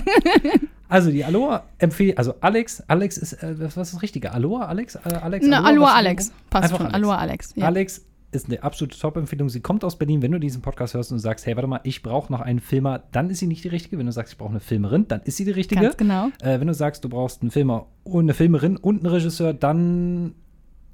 [0.87, 4.31] Also die Aloha empfehle, also Alex, Alex ist, äh, was ist das Richtige?
[4.33, 4.93] Aloha, Alex?
[4.95, 6.31] Äh, Alex Aloha was- Alex.
[6.51, 6.85] Passt Einfach schon.
[6.87, 6.95] Alex.
[6.95, 7.53] Aloha Alex.
[7.55, 7.65] Ja.
[7.65, 9.49] Alex ist eine absolute Top-Empfehlung.
[9.49, 10.21] Sie kommt aus Berlin.
[10.21, 13.03] Wenn du diesen Podcast hörst und sagst, hey, warte mal, ich brauche noch einen Filmer,
[13.11, 13.97] dann ist sie nicht die richtige.
[13.97, 15.81] Wenn du sagst, ich brauche eine Filmerin, dann ist sie die richtige.
[15.81, 16.27] Ganz genau.
[16.41, 20.35] Äh, wenn du sagst, du brauchst einen Filmer und eine Filmerin und einen Regisseur, dann,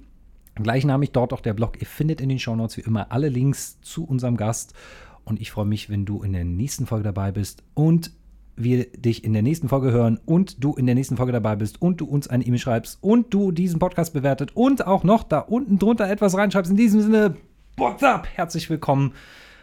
[0.54, 1.82] Gleichnamig dort auch der Blog.
[1.82, 4.76] Ihr findet in den Shownotes wie immer alle Links zu unserem Gast.
[5.24, 8.12] Und ich freue mich, wenn du in der nächsten Folge dabei bist und
[8.56, 11.82] wir dich in der nächsten Folge hören und du in der nächsten Folge dabei bist
[11.82, 15.40] und du uns eine E-Mail schreibst und du diesen Podcast bewertet und auch noch da
[15.40, 16.70] unten drunter etwas reinschreibst.
[16.72, 17.38] In diesem Sinne,
[17.78, 18.28] what's up?
[18.36, 19.14] Herzlich willkommen.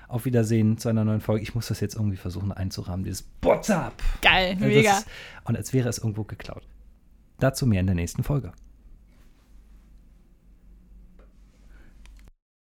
[0.09, 1.42] Auf Wiedersehen zu einer neuen Folge.
[1.42, 3.94] Ich muss das jetzt irgendwie versuchen einzurahmen, dieses What's up?
[4.20, 4.90] Geil, Das mega.
[4.92, 5.07] ist-
[5.44, 6.62] Und als wäre es irgendwo geklaut.
[7.38, 8.53] Dazu mehr in der nächsten Folge.